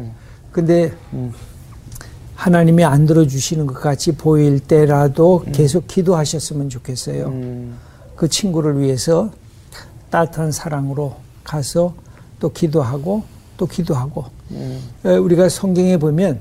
근데 0.53 0.93
하나님이 2.35 2.85
안 2.85 3.07
들어주시는 3.07 3.67
것 3.67 3.81
같이 3.81 4.13
보일 4.13 4.61
때라도 4.61 5.45
계속 5.53 5.87
기도하셨으면 5.89 6.69
좋겠어요. 6.69 7.27
음, 7.27 7.77
그 8.15 8.29
친구를 8.29 8.79
위해서 8.81 9.31
따뜻한 10.11 10.53
사랑으로 10.53 11.17
가서 11.43 11.95
또 12.39 12.53
기도하고 12.53 13.25
또 13.57 13.67
기도하고 13.67 14.25
음, 14.53 14.81
에, 15.05 15.17
우리가 15.17 15.49
성경에 15.49 15.97
보면 15.97 16.39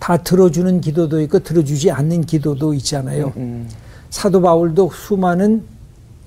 다 0.00 0.16
들어주는 0.16 0.80
기도도 0.80 1.20
있고 1.20 1.38
들어주지 1.38 1.90
않는 1.92 2.22
기도도 2.22 2.74
있잖아요. 2.74 3.32
음, 3.36 3.68
사도 4.08 4.40
바울도 4.40 4.90
수많은 4.92 5.62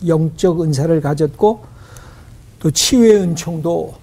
영적 0.08 0.62
은사를 0.62 1.02
가졌고 1.02 1.66
또 2.60 2.72
치유의 2.72 3.16
은총도 3.16 3.96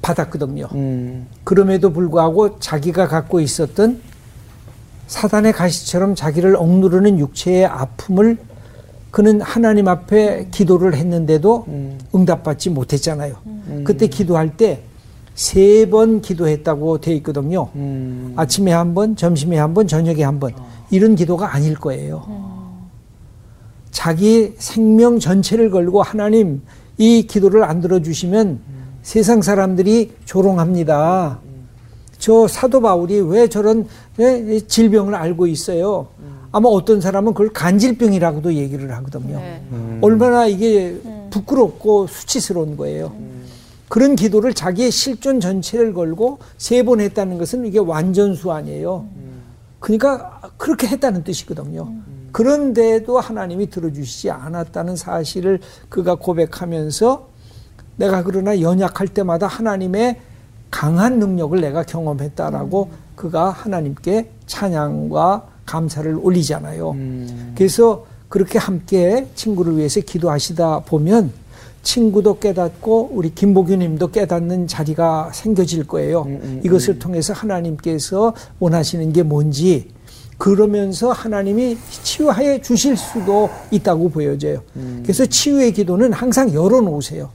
받았거든요. 0.00 0.68
음, 0.72 1.26
그럼에도 1.44 1.92
불구하고 1.92 2.58
자기가 2.58 3.06
갖고 3.06 3.40
있었던 3.40 4.00
사단의 5.06 5.52
가시처럼 5.52 6.14
자기를 6.14 6.56
억누르는 6.56 7.18
육체의 7.18 7.66
아픔을 7.66 8.38
그는 9.10 9.40
하나님 9.40 9.86
앞에 9.86 10.48
기도를 10.50 10.94
했는데도 10.94 11.64
음. 11.68 11.98
응답받지 12.14 12.70
못했잖아요. 12.70 13.36
그때 13.84 14.08
기도할 14.08 14.56
때 14.56 14.82
세 15.36 15.86
번 15.90 16.22
기도했다고 16.22 16.98
돼 17.02 17.14
있거든요. 17.16 17.68
음, 17.76 18.32
아침에 18.36 18.72
한 18.72 18.94
번, 18.94 19.14
점심에 19.16 19.58
한 19.58 19.74
번, 19.74 19.86
저녁에 19.86 20.24
한 20.24 20.40
번. 20.40 20.52
이런 20.90 21.14
기도가 21.14 21.54
아닐 21.54 21.74
거예요. 21.76 22.24
자기 23.90 24.54
생명 24.58 25.18
전체를 25.18 25.70
걸고 25.70 26.02
하나님 26.02 26.62
이 26.98 27.26
기도를 27.26 27.64
안 27.64 27.80
들어주시면 27.80 28.60
세상 29.02 29.42
사람들이 29.42 30.12
조롱합니다. 30.24 31.38
저 32.18 32.48
사도 32.48 32.80
바울이 32.80 33.20
왜 33.20 33.46
저런 33.48 33.86
예, 34.18 34.58
질병을 34.60 35.14
알고 35.14 35.46
있어요? 35.48 36.08
아마 36.50 36.68
어떤 36.70 37.00
사람은 37.02 37.34
그걸 37.34 37.52
간질병이라고도 37.52 38.54
얘기를 38.54 38.90
하거든요. 38.96 39.36
네. 39.38 39.62
얼마나 40.00 40.46
이게 40.46 40.98
부끄럽고 41.30 42.06
수치스러운 42.06 42.76
거예요. 42.78 43.12
그런 43.88 44.16
기도를 44.16 44.52
자기의 44.54 44.90
실존 44.90 45.40
전체를 45.40 45.94
걸고 45.94 46.38
세 46.58 46.82
번 46.82 47.00
했다는 47.00 47.38
것은 47.38 47.64
이게 47.66 47.78
완전수 47.78 48.50
아니에요. 48.52 49.06
그러니까 49.80 50.40
그렇게 50.56 50.86
했다는 50.88 51.22
뜻이거든요. 51.24 51.92
그런데도 52.32 53.18
하나님이 53.18 53.70
들어주시지 53.70 54.30
않았다는 54.30 54.96
사실을 54.96 55.60
그가 55.88 56.16
고백하면서 56.16 57.28
내가 57.96 58.22
그러나 58.24 58.60
연약할 58.60 59.08
때마다 59.08 59.46
하나님의 59.46 60.20
강한 60.70 61.18
능력을 61.18 61.58
내가 61.60 61.82
경험했다라고 61.84 62.90
그가 63.14 63.50
하나님께 63.50 64.30
찬양과 64.46 65.46
감사를 65.64 66.18
올리잖아요. 66.20 66.90
음. 66.90 67.54
그래서 67.56 68.04
그렇게 68.28 68.58
함께 68.58 69.26
친구를 69.34 69.76
위해서 69.78 70.00
기도하시다 70.00 70.80
보면 70.80 71.32
친구도 71.86 72.38
깨닫고 72.38 73.10
우리 73.12 73.34
김보규 73.34 73.76
님도 73.76 74.10
깨닫는 74.10 74.66
자리가 74.66 75.30
생겨질 75.32 75.86
거예요. 75.86 76.22
음, 76.22 76.60
이것을 76.64 76.98
통해서 76.98 77.32
하나님께서 77.32 78.34
원하시는 78.58 79.12
게 79.12 79.22
뭔지 79.22 79.90
그러면서 80.36 81.12
하나님이 81.12 81.78
치유해 82.02 82.60
주실 82.60 82.96
수도 82.96 83.48
있다고 83.70 84.10
보여져요. 84.10 84.62
그래서 85.02 85.24
치유의 85.24 85.72
기도는 85.72 86.12
항상 86.12 86.52
열어놓으세요. 86.52 87.30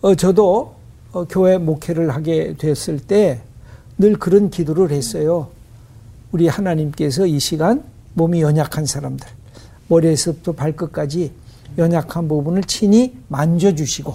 어, 0.00 0.14
저도 0.16 0.74
어, 1.12 1.24
교회 1.28 1.58
목회를 1.58 2.10
하게 2.10 2.54
됐을 2.58 2.98
때 2.98 3.40
늘 3.98 4.16
그런 4.16 4.50
기도를 4.50 4.90
했어요. 4.90 5.48
우리 6.32 6.48
하나님께서 6.48 7.26
이 7.26 7.38
시간 7.38 7.84
몸이 8.14 8.42
연약한 8.42 8.86
사람들, 8.86 9.28
머리에서부터 9.88 10.52
발끝까지 10.52 11.30
연약한 11.78 12.28
부분을 12.28 12.64
친히 12.64 13.16
만져주시고 13.28 14.14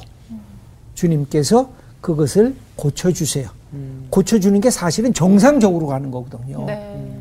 주님께서 0.95 1.71
그것을 2.01 2.55
고쳐주세요. 2.75 3.49
고쳐주는 4.09 4.61
게 4.61 4.69
사실은 4.69 5.13
정상적으로 5.13 5.87
가는 5.87 6.09
거거든요. 6.11 6.65
네. 6.65 7.13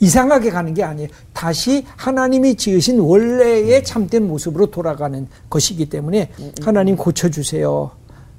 이상하게 0.00 0.50
가는 0.50 0.74
게 0.74 0.82
아니에요. 0.82 1.08
다시 1.32 1.84
하나님이 1.96 2.56
지으신 2.56 3.00
원래의 3.00 3.82
참된 3.84 4.28
모습으로 4.28 4.70
돌아가는 4.70 5.26
것이기 5.50 5.88
때문에 5.88 6.30
하나님 6.62 6.96
고쳐주세요. 6.96 7.90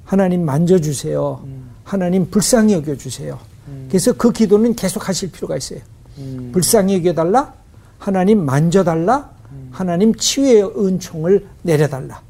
하나님 0.04 0.44
만져주세요. 0.44 1.44
하나님 1.84 2.30
불쌍히 2.30 2.74
여겨주세요. 2.74 3.38
그래서 3.88 4.12
그 4.12 4.32
기도는 4.32 4.74
계속 4.74 5.08
하실 5.08 5.30
필요가 5.30 5.56
있어요. 5.56 5.80
불쌍히 6.52 6.96
여겨달라. 6.96 7.54
하나님 7.98 8.44
만져달라. 8.44 9.30
하나님 9.70 10.14
치유의 10.14 10.72
은총을 10.76 11.46
내려달라. 11.62 12.22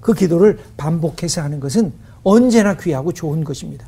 그 0.00 0.14
기도를 0.14 0.58
반복해서 0.76 1.42
하는 1.42 1.60
것은 1.60 1.92
언제나 2.24 2.76
귀하고 2.76 3.12
좋은 3.12 3.44
것입니다. 3.44 3.86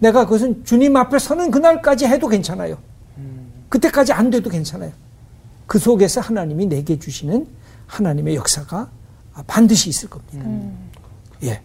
내가 0.00 0.24
그것은 0.24 0.64
주님 0.64 0.96
앞에 0.96 1.18
서는 1.18 1.50
그날까지 1.50 2.06
해도 2.06 2.28
괜찮아요. 2.28 2.78
그때까지 3.68 4.12
안 4.12 4.30
돼도 4.30 4.50
괜찮아요. 4.50 4.92
그 5.66 5.78
속에서 5.78 6.20
하나님이 6.20 6.66
내게 6.66 6.98
주시는 6.98 7.46
하나님의 7.86 8.36
역사가 8.36 8.90
반드시 9.46 9.88
있을 9.88 10.10
겁니다. 10.10 10.46
예. 11.44 11.60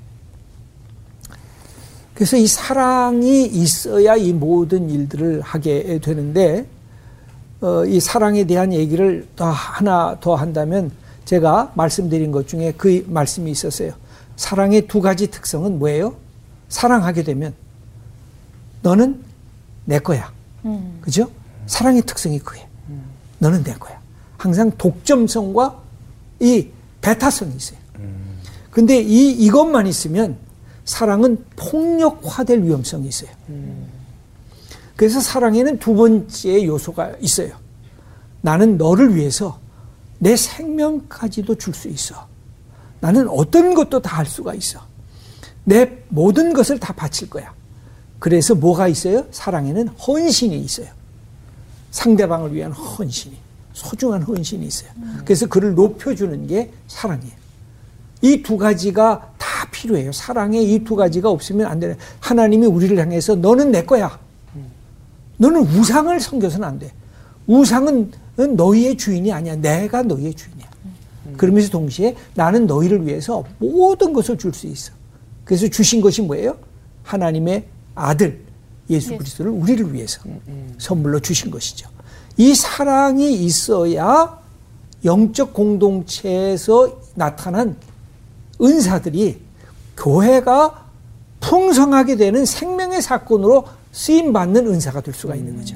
그래서 2.14 2.38
이 2.38 2.48
사랑이 2.48 3.46
있어야 3.46 4.16
이 4.16 4.34
모든 4.34 4.90
일들을 4.90 5.42
하게 5.42 6.00
되는데, 6.00 6.66
어, 7.62 7.86
이 7.86 8.00
사랑에 8.00 8.44
대한 8.46 8.72
얘기를 8.74 9.28
더 9.36 9.50
하나 9.50 10.18
더 10.20 10.36
한다면 10.36 10.92
제가 11.26 11.72
말씀드린 11.76 12.32
것 12.32 12.48
중에 12.48 12.74
그 12.78 13.04
말씀이 13.08 13.50
있었어요. 13.52 13.94
사랑의 14.36 14.88
두 14.88 15.02
가지 15.02 15.28
특성은 15.28 15.80
뭐예요? 15.80 16.16
사랑하게 16.70 17.24
되면 17.24 17.54
너는 18.84 19.24
내 19.86 20.00
거야. 20.00 20.32
그죠? 21.02 21.30
사랑의 21.66 22.04
특성이 22.04 22.40
그게. 22.40 22.66
너는 23.40 23.64
내 23.64 23.74
거야. 23.74 24.00
항상 24.38 24.72
독점성과 24.78 25.82
이 26.40 26.68
배타성이 27.02 27.56
있어요. 27.56 27.80
근데 28.70 29.02
이, 29.02 29.32
이것만 29.32 29.88
있으면 29.88 30.38
사랑은 30.86 31.44
폭력화될 31.56 32.62
위험성이 32.64 33.08
있어요. 33.08 33.32
그래서 34.98 35.22
사랑에는 35.22 35.80
두 35.80 35.94
번째 35.96 36.66
요소가 36.66 37.14
있어요. 37.22 37.52
나는 38.42 38.78
너를 38.78 39.16
위해서 39.16 39.60
내 40.20 40.36
생명까지도 40.36 41.56
줄 41.56 41.74
수 41.74 41.88
있어. 41.88 42.28
나는 43.00 43.30
어떤 43.30 43.74
것도 43.76 44.02
다 44.02 44.18
할 44.18 44.26
수가 44.26 44.54
있어. 44.56 44.80
내 45.64 46.00
모든 46.10 46.52
것을 46.54 46.80
다 46.80 46.94
바칠 46.94 47.30
거야. 47.30 47.54
그래서 48.20 48.56
뭐가 48.56 48.88
있어요? 48.88 49.26
사랑에는 49.32 49.88
헌신이 49.90 50.58
있어요. 50.60 50.88
상대방을 51.92 52.54
위한 52.54 52.72
헌신이. 52.72 53.38
소중한 53.74 54.24
헌신이 54.24 54.66
있어요. 54.66 54.90
그래서 55.24 55.46
그를 55.48 55.76
높여주는 55.76 56.48
게 56.48 56.72
사랑이에요. 56.88 57.34
이 58.24 58.42
두 58.42 58.58
가지가 58.58 59.34
다 59.38 59.48
필요해요. 59.72 60.12
사랑에 60.12 60.60
이두 60.60 60.96
가지가 60.96 61.30
없으면 61.30 61.68
안 61.68 61.80
되는. 61.80 61.96
하나님이 62.20 62.66
우리를 62.66 62.98
향해서 62.98 63.36
너는 63.36 63.72
내 63.72 63.86
거야. 63.86 64.18
너는 65.38 65.62
우상을 65.62 66.20
섬겨서는 66.20 66.68
안 66.68 66.80
돼. 66.80 66.92
우상은 67.48 68.12
너희의 68.36 68.98
주인이 68.98 69.32
아니야. 69.32 69.56
내가 69.56 70.02
너희의 70.04 70.34
주인이야. 70.34 70.68
그러면서 71.38 71.70
동시에 71.70 72.16
나는 72.36 72.68
너희를 72.68 73.06
위해서 73.06 73.44
모든 73.60 74.14
것을 74.14 74.38
줄 74.38 74.54
수 74.54 74.68
있어. 74.68 74.92
그래서 75.44 75.68
주신 75.68 76.02
것이 76.02 76.22
뭐예요? 76.22 76.58
하나님의 77.04 77.66
아들 77.96 78.42
예수 78.90 79.16
그리스도를 79.18 79.52
우리를 79.52 79.94
위해서 79.94 80.22
선물로 80.78 81.20
주신 81.20 81.52
것이죠. 81.52 81.90
이 82.38 82.54
사랑이 82.56 83.34
있어야 83.46 84.40
영적 85.04 85.54
공동체에서 85.54 87.00
나타난 87.16 87.76
은사들이 88.62 89.40
교회가 89.96 90.87
풍성하게 91.40 92.16
되는 92.16 92.46
생명의 92.46 93.02
사건으로 93.02 93.66
쓰임 93.92 94.34
받는 94.34 94.68
은사가 94.68 95.02
될 95.02 95.14
수가 95.14 95.36
있는 95.36 95.58
거죠. 95.58 95.76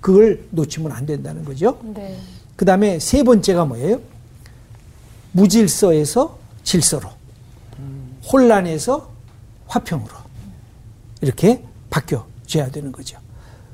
그걸 0.00 0.44
놓치면 0.50 0.92
안 0.92 1.06
된다는 1.06 1.44
거죠. 1.44 1.78
네. 1.94 2.16
그 2.56 2.64
다음에 2.64 2.98
세 2.98 3.22
번째가 3.22 3.64
뭐예요? 3.64 4.00
무질서에서 5.32 6.38
질서로, 6.62 7.08
혼란에서 8.30 9.10
화평으로 9.66 10.14
이렇게 11.20 11.62
바뀌어져야 11.90 12.70
되는 12.70 12.92
거죠. 12.92 13.18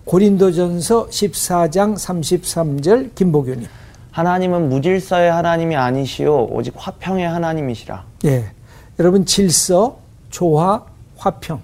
고린도전서 0.04 1.08
14장 1.08 1.94
33절 1.94 3.14
김보교님. 3.14 3.66
하나님은 4.10 4.68
무질서의 4.68 5.30
하나님이 5.30 5.76
아니시오 5.76 6.48
오직 6.50 6.74
화평의 6.76 7.28
하나님이시라. 7.28 8.04
예. 8.24 8.50
여러분 8.98 9.24
질서, 9.24 9.98
조화, 10.30 10.84
화평. 11.16 11.60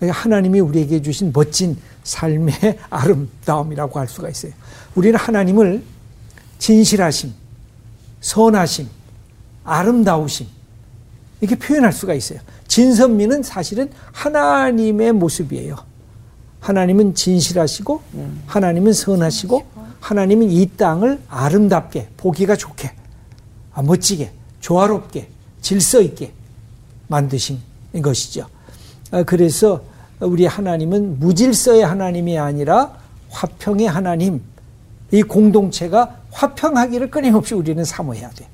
하나님이 0.00 0.60
우리에게 0.60 1.02
주신 1.02 1.32
멋진 1.32 1.76
삶의 2.04 2.78
아름다움이라고 2.90 3.98
할 3.98 4.08
수가 4.08 4.28
있어요. 4.28 4.52
우리는 4.94 5.18
하나님을 5.18 5.82
진실하심, 6.58 7.32
선하심, 8.20 8.88
아름다우심 9.64 10.46
이렇게 11.40 11.56
표현할 11.56 11.92
수가 11.92 12.14
있어요. 12.14 12.40
진선미는 12.68 13.42
사실은 13.42 13.90
하나님의 14.12 15.12
모습이에요. 15.12 15.76
하나님은 16.60 17.14
진실하시고 17.14 18.02
하나님은 18.46 18.92
선하시고 18.92 19.64
하나님은 20.00 20.50
이 20.50 20.66
땅을 20.76 21.20
아름답게 21.28 22.08
보기가 22.16 22.56
좋게 22.56 22.92
아, 23.72 23.82
멋지게 23.82 24.32
조화롭게 24.60 25.28
질서 25.60 26.00
있게 26.00 26.32
만드신 27.10 27.58
것이죠. 28.02 28.46
아, 29.10 29.22
그래서 29.24 29.82
우리 30.20 30.46
하나님은 30.46 31.18
무질서의 31.18 31.84
하나님이 31.84 32.38
아니라 32.38 32.96
화평의 33.30 33.86
하나님 33.88 34.42
이 35.10 35.22
공동체가 35.22 36.16
화평하기를 36.30 37.10
끊임없이 37.10 37.54
우리는 37.54 37.84
사모해야 37.84 38.30
돼. 38.30 38.46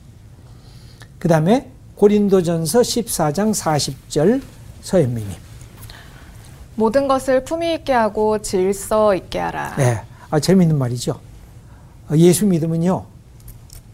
그 1.18 1.28
다음에 1.28 1.70
고린도전서 1.96 2.80
14장 2.80 3.54
40절 3.54 4.42
서현미님. 4.82 5.32
모든 6.76 7.08
것을 7.08 7.44
품위 7.44 7.74
있게 7.74 7.92
하고 7.92 8.40
질서 8.40 9.14
있게 9.14 9.38
하라. 9.38 9.76
네, 9.76 10.02
아, 10.30 10.40
재밌는 10.40 10.78
말이죠. 10.78 11.20
어, 12.10 12.16
예수 12.16 12.46
믿으면요 12.46 13.04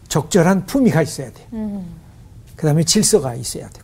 적절한 0.07 0.65
품위가 0.67 1.01
있어야 1.01 1.31
돼. 1.31 1.47
그 2.55 2.67
다음에 2.67 2.83
질서가 2.83 3.35
있어야 3.35 3.67
되고. 3.69 3.82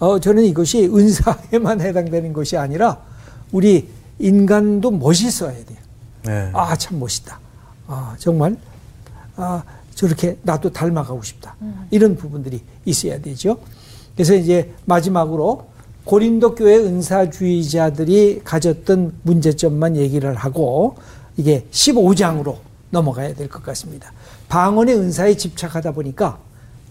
어, 0.00 0.18
저는 0.18 0.44
이것이 0.44 0.86
은사에만 0.86 1.80
해당되는 1.80 2.32
것이 2.32 2.56
아니라 2.56 3.00
우리 3.52 3.88
인간도 4.18 4.90
멋있어야 4.90 5.52
돼요. 5.52 5.78
네. 6.24 6.50
아, 6.52 6.74
참 6.76 6.98
멋있다. 6.98 7.38
아, 7.86 8.14
정말, 8.18 8.56
아, 9.36 9.62
저렇게 9.94 10.38
나도 10.42 10.72
닮아가고 10.72 11.22
싶다. 11.22 11.54
이런 11.90 12.16
부분들이 12.16 12.60
있어야 12.84 13.20
되죠. 13.20 13.58
그래서 14.14 14.34
이제 14.34 14.72
마지막으로 14.86 15.66
고린도 16.04 16.54
교회 16.54 16.76
은사주의자들이 16.78 18.40
가졌던 18.44 19.18
문제점만 19.22 19.96
얘기를 19.96 20.34
하고 20.34 20.96
이게 21.36 21.66
15장으로 21.70 22.56
넘어가야 22.90 23.34
될 23.34 23.48
것 23.48 23.62
같습니다. 23.62 24.12
방언의 24.48 24.96
은사에 24.96 25.36
집착하다 25.36 25.92
보니까 25.92 26.38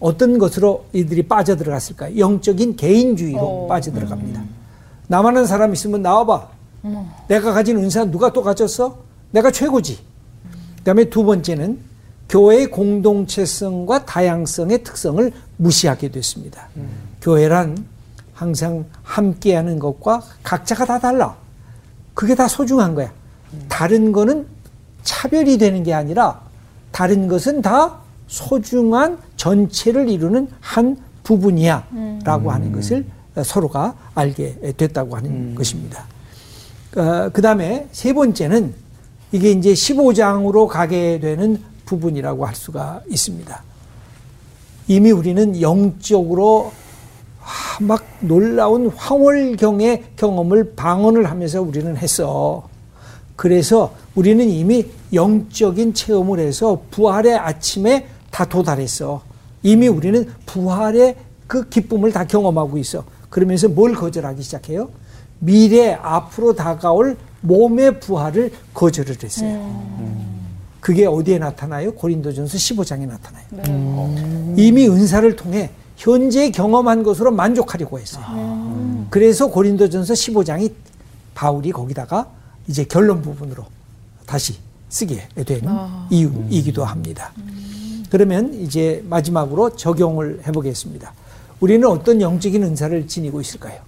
어떤 0.00 0.38
것으로 0.38 0.86
이들이 0.92 1.22
빠져들어갔을까요? 1.28 2.18
영적인 2.18 2.76
개인주의로 2.76 3.66
빠져들어갑니다. 3.68 4.42
나만 5.06 5.36
한 5.36 5.46
사람 5.46 5.72
있으면 5.72 6.02
나와봐. 6.02 6.48
내가 7.28 7.52
가진 7.52 7.76
은사 7.76 8.06
누가 8.06 8.32
또 8.32 8.42
가졌어? 8.42 8.98
내가 9.30 9.50
최고지. 9.50 9.98
그 10.78 10.84
다음에 10.84 11.04
두 11.04 11.24
번째는 11.24 11.78
교회의 12.30 12.70
공동체성과 12.70 14.06
다양성의 14.06 14.82
특성을 14.82 15.32
무시하게 15.58 16.10
됐습니다. 16.10 16.68
교회란 17.20 17.84
항상 18.32 18.86
함께하는 19.02 19.78
것과 19.78 20.22
각자가 20.42 20.86
다 20.86 20.98
달라. 20.98 21.36
그게 22.14 22.34
다 22.34 22.48
소중한 22.48 22.94
거야. 22.94 23.12
다른 23.68 24.12
거는 24.12 24.46
차별이 25.02 25.58
되는 25.58 25.82
게 25.82 25.92
아니라 25.92 26.40
다른 26.92 27.28
것은 27.28 27.60
다 27.62 27.98
소중한 28.28 29.18
전체를 29.40 30.10
이루는 30.10 30.48
한 30.60 30.98
부분이야. 31.22 31.86
라고 32.24 32.50
하는 32.50 32.72
것을 32.72 33.06
서로가 33.42 33.94
알게 34.14 34.74
됐다고 34.76 35.16
하는 35.16 35.54
것입니다. 35.54 36.04
어, 36.94 37.30
그 37.32 37.40
다음에 37.40 37.88
세 37.90 38.12
번째는 38.12 38.74
이게 39.32 39.52
이제 39.52 39.72
15장으로 39.72 40.66
가게 40.66 41.18
되는 41.20 41.58
부분이라고 41.86 42.44
할 42.44 42.54
수가 42.54 43.00
있습니다. 43.08 43.62
이미 44.88 45.10
우리는 45.10 45.58
영적으로 45.62 46.72
아, 47.40 47.82
막 47.82 48.04
놀라운 48.20 48.88
황홀경의 48.88 50.04
경험을 50.16 50.74
방언을 50.76 51.30
하면서 51.30 51.62
우리는 51.62 51.96
했어. 51.96 52.68
그래서 53.36 53.94
우리는 54.14 54.46
이미 54.50 54.84
영적인 55.14 55.94
체험을 55.94 56.40
해서 56.40 56.82
부활의 56.90 57.38
아침에 57.38 58.06
다 58.30 58.44
도달했어. 58.44 59.29
이미 59.62 59.88
우리는 59.88 60.26
부활의 60.46 61.16
그 61.46 61.68
기쁨을 61.68 62.12
다 62.12 62.24
경험하고 62.24 62.78
있어. 62.78 63.04
그러면서 63.28 63.68
뭘 63.68 63.94
거절하기 63.94 64.42
시작해요? 64.42 64.90
미래 65.38 65.92
앞으로 65.94 66.54
다가올 66.54 67.16
몸의 67.40 68.00
부활을 68.00 68.52
거절을 68.74 69.16
했어요. 69.22 69.82
그게 70.80 71.06
어디에 71.06 71.38
나타나요? 71.38 71.92
고린도전서 71.94 72.56
15장에 72.56 73.06
나타나요. 73.06 74.54
이미 74.56 74.88
은사를 74.88 75.36
통해 75.36 75.70
현재 75.96 76.50
경험한 76.50 77.02
것으로 77.02 77.30
만족하려고 77.30 77.98
했어요. 77.98 79.06
그래서 79.10 79.48
고린도전서 79.48 80.14
15장이 80.14 80.72
바울이 81.34 81.72
거기다가 81.72 82.30
이제 82.66 82.84
결론 82.84 83.20
부분으로 83.22 83.64
다시 84.26 84.56
쓰게 84.88 85.28
되는 85.44 85.70
이유이기도 86.10 86.84
합니다. 86.84 87.32
그러면 88.10 88.52
이제 88.54 89.02
마지막으로 89.08 89.76
적용을 89.76 90.40
해보겠습니다. 90.46 91.12
우리는 91.60 91.86
어떤 91.88 92.20
영적인 92.20 92.62
은사를 92.62 93.06
지니고 93.06 93.40
있을까요? 93.40 93.80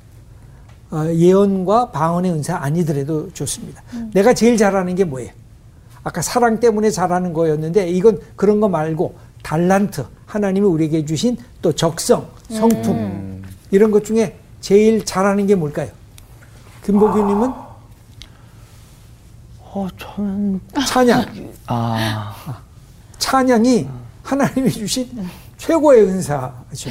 어, 0.91 1.07
예언과 1.12 1.91
방언의 1.91 2.31
은사 2.33 2.57
아니더라도 2.57 3.33
좋습니다. 3.33 3.83
내가 4.12 4.35
제일 4.35 4.57
잘하는 4.57 4.95
게 4.95 5.05
뭐예요? 5.05 5.31
아까 6.05 6.20
사랑 6.20 6.61
때문에 6.61 6.91
잘하는 6.91 7.33
거였는데 7.33 7.89
이건 7.91 8.20
그런 8.37 8.61
거 8.61 8.68
말고 8.68 9.14
달란트 9.43 10.05
하나님이 10.27 10.66
우리에게 10.66 11.05
주신 11.05 11.37
또 11.61 11.73
적성, 11.73 12.29
성품 12.51 13.43
이런 13.70 13.91
것 13.91 14.05
중에 14.05 14.37
제일 14.61 15.05
잘하는 15.05 15.47
게 15.47 15.55
뭘까요? 15.55 15.89
김보규님은 16.85 17.53
어, 19.75 19.89
저는 19.97 20.61
찬양. 20.87 21.25
아, 21.66 22.35
찬양이 23.18 23.89
하나님이 24.33 24.70
주신 24.70 25.28
최고의 25.59 26.05
은사죠. 26.05 26.91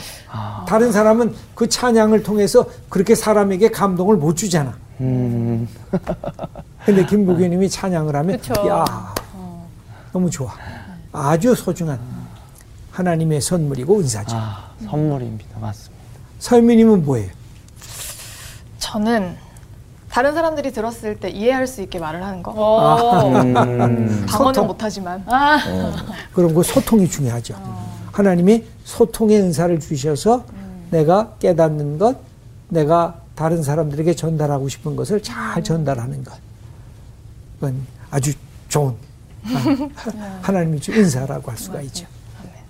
다른 0.67 0.91
사람은 0.91 1.33
그 1.55 1.67
찬양을 1.67 2.21
통해서 2.21 2.65
그렇게 2.87 3.15
사람에게 3.15 3.71
감동을 3.71 4.15
못 4.15 4.35
주잖아. 4.35 4.77
음, 4.99 5.67
근데 6.85 7.03
김보규님이 7.03 7.67
찬양을 7.67 8.15
하면 8.15 8.39
그쵸. 8.39 8.53
야 8.67 8.85
너무 10.13 10.29
좋아. 10.29 10.53
아주 11.11 11.55
소중한 11.55 11.99
하나님의 12.91 13.41
선물이고 13.41 13.97
은사죠. 13.99 14.35
아, 14.37 14.69
선물입니다. 14.85 15.59
맞습니다. 15.59 16.03
설미님은 16.37 17.05
뭐예요? 17.05 17.31
저는 18.77 19.35
다른 20.11 20.33
사람들이 20.33 20.73
들었을 20.73 21.19
때 21.19 21.29
이해할 21.29 21.65
수 21.67 21.81
있게 21.81 21.97
말을 21.97 22.21
하는 22.21 22.43
거. 22.43 22.51
어. 22.51 23.29
음, 23.41 24.25
방어는. 24.27 24.67
못하지만. 24.67 25.23
아, 25.25 25.57
그런 26.33 26.53
거 26.53 26.61
소통이 26.61 27.09
중요하죠. 27.09 27.55
하나님이 28.11 28.65
소통의 28.83 29.39
은사를 29.39 29.79
주셔서 29.79 30.43
내가 30.89 31.35
깨닫는 31.39 31.97
것, 31.97 32.17
내가 32.67 33.21
다른 33.35 33.63
사람들에게 33.63 34.13
전달하고 34.13 34.67
싶은 34.67 34.97
것을 34.97 35.23
잘 35.23 35.63
전달하는 35.63 36.21
것. 36.25 36.33
그건 37.55 37.87
아주 38.09 38.33
좋은 38.67 38.93
아, 39.45 40.39
하나님이 40.41 40.81
준 40.81 40.95
은사라고 40.95 41.49
할 41.49 41.57
수가 41.57 41.79
있죠. 41.83 42.05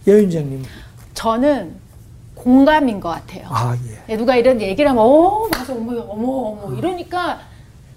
여윤정님, 0.06 0.64
저는 1.16 1.76
공감인 2.42 3.00
것 3.00 3.10
같아요. 3.10 3.46
아 3.50 3.76
예. 3.88 4.14
예, 4.14 4.18
누가 4.18 4.36
이런 4.36 4.60
얘기를 4.60 4.90
하면 4.90 5.04
어 5.04 5.48
맞아 5.52 5.74
어머 5.74 6.00
어머 6.10 6.28
어머 6.64 6.76
이러니까 6.76 7.40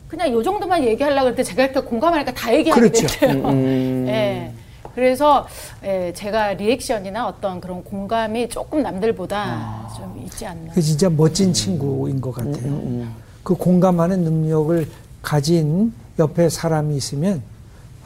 그냥 0.06 0.30
요 0.32 0.42
정도만 0.42 0.84
얘기하려고 0.84 1.28
했는데 1.28 1.42
제가 1.42 1.64
이렇게 1.64 1.80
공감하니까 1.80 2.34
다 2.34 2.54
얘기하게 2.54 2.80
그렇죠. 2.80 3.06
됐어요. 3.06 3.48
음. 3.48 4.04
예. 4.08 4.52
그래서 4.94 5.46
예, 5.82 6.12
제가 6.14 6.52
리액션이나 6.52 7.26
어떤 7.26 7.58
그런 7.60 7.82
공감이 7.82 8.48
조금 8.50 8.82
남들보다 8.82 9.88
좀 9.96 10.22
있지 10.24 10.46
않나. 10.46 10.72
그 10.74 10.82
진짜 10.82 11.08
멋진 11.08 11.52
친구인 11.52 12.20
것 12.20 12.32
같아요. 12.32 13.06
그 13.42 13.54
공감하는 13.54 14.20
능력을 14.24 14.86
가진 15.22 15.92
옆에 16.18 16.48
사람이 16.50 16.94
있으면 16.96 17.42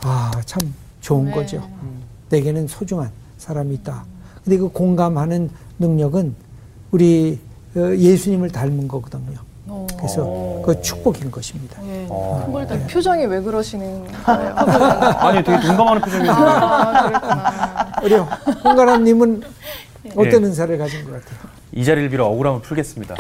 아 0.03 0.31
참 0.47 0.73
좋은 1.01 1.27
네. 1.27 1.33
거죠. 1.33 1.69
내게는 2.31 2.69
소중한 2.69 3.11
사람이 3.39 3.75
있다. 3.75 4.05
근데 4.45 4.57
그 4.57 4.69
공감하는 4.69 5.51
능력은 5.79 6.35
우리 6.91 7.39
어, 7.77 7.81
예수님을 7.95 8.51
닮은 8.51 8.89
거거든요. 8.89 9.49
그래서 9.99 10.63
그 10.65 10.81
축복인 10.81 11.31
것입니다. 11.31 11.77
예. 11.87 12.07
어. 12.09 12.65
네, 12.69 12.87
표정이 12.87 13.27
왜 13.27 13.41
그러시는 13.41 14.07
거예요? 14.25 14.55
아니 15.19 15.43
되게 15.43 15.61
동감하는 15.67 16.01
표정이었는데 16.03 16.51
아. 16.51 17.93
우리 18.03 18.15
홍가람님은 18.15 19.43
어떤 20.13 20.27
예. 20.27 20.37
은사를 20.37 20.79
가진 20.79 21.05
것 21.05 21.13
같아요? 21.13 21.51
이 21.73 21.85
자리를 21.85 22.09
빌어 22.09 22.27
억울함을 22.27 22.63
풀겠습니다. 22.63 23.15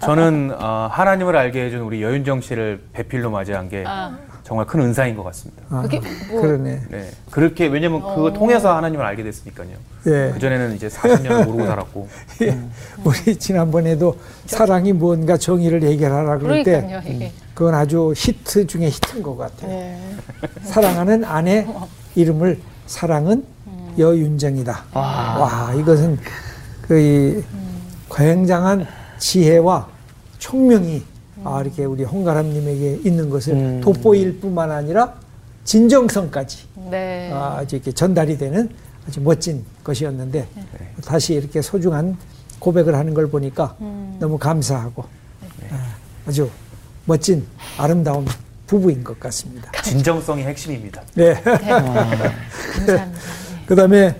저는 0.00 0.54
어, 0.58 0.88
하나님을 0.90 1.36
알게 1.36 1.66
해준 1.66 1.80
우리 1.80 2.02
여윤정 2.02 2.40
씨를 2.40 2.82
배필로 2.92 3.30
맞이한 3.30 3.68
게 3.68 3.84
아. 3.86 4.16
정말 4.52 4.66
큰 4.66 4.80
은사인 4.80 5.16
것 5.16 5.22
같습니다. 5.22 5.62
아, 5.70 5.80
그게 5.80 5.98
뭐- 6.30 6.42
그러네. 6.42 6.82
네, 6.90 7.10
그렇게 7.30 7.68
왜냐면 7.68 8.02
그거 8.02 8.34
통해서 8.34 8.76
하나님을 8.76 9.02
알게 9.02 9.22
됐으니까요. 9.22 9.70
예. 10.08 10.30
그 10.34 10.38
전에는 10.38 10.76
이제 10.76 10.88
40년을 10.88 11.46
모르고 11.46 11.64
살았고 11.66 12.08
예. 12.42 12.58
우리 13.02 13.36
지난번에도 13.36 14.18
사랑이 14.44 14.92
무언가 14.92 15.38
정의를 15.38 15.82
해결하라 15.84 16.36
그럴 16.36 16.64
때 16.64 16.82
그러니까요 16.82 17.02
이게 17.14 17.32
그건 17.54 17.74
아주 17.74 18.12
히트 18.14 18.66
중에 18.66 18.90
히트인 18.90 19.22
것 19.22 19.38
같아요. 19.38 19.70
네. 19.70 19.98
사랑하는 20.64 21.24
아내 21.24 21.66
이름을 22.14 22.60
사랑은 22.84 23.44
여윤정이다. 23.98 24.84
와, 24.92 25.72
이것은 25.78 26.18
그이 26.82 27.42
굉장한 28.14 28.86
지혜와 29.18 29.88
총명이 30.38 31.02
아, 31.44 31.62
이렇게 31.62 31.84
우리 31.84 32.04
홍가람님에게 32.04 33.00
있는 33.04 33.30
것을 33.30 33.54
음. 33.54 33.80
돋보일 33.82 34.40
뿐만 34.40 34.70
아니라 34.70 35.14
진정성까지 35.64 36.58
네. 36.90 37.30
아, 37.32 37.58
아주 37.58 37.76
이렇게 37.76 37.92
전달이 37.92 38.38
되는 38.38 38.68
아주 39.06 39.20
멋진 39.20 39.64
것이었는데 39.84 40.46
다시 41.04 41.34
이렇게 41.34 41.62
소중한 41.62 42.16
고백을 42.58 42.94
하는 42.94 43.14
걸 43.14 43.28
보니까 43.28 43.76
너무 44.18 44.38
감사하고 44.38 45.04
아, 45.70 45.94
아주 46.26 46.48
멋진 47.04 47.44
아름다운 47.76 48.26
부부인 48.66 49.02
것 49.02 49.18
같습니다. 49.20 49.70
진정성이 49.82 50.44
핵심입니다. 50.44 51.02
네. 51.14 51.34
감사합니다. 51.42 52.32
그 53.66 53.74
다음에 53.74 54.16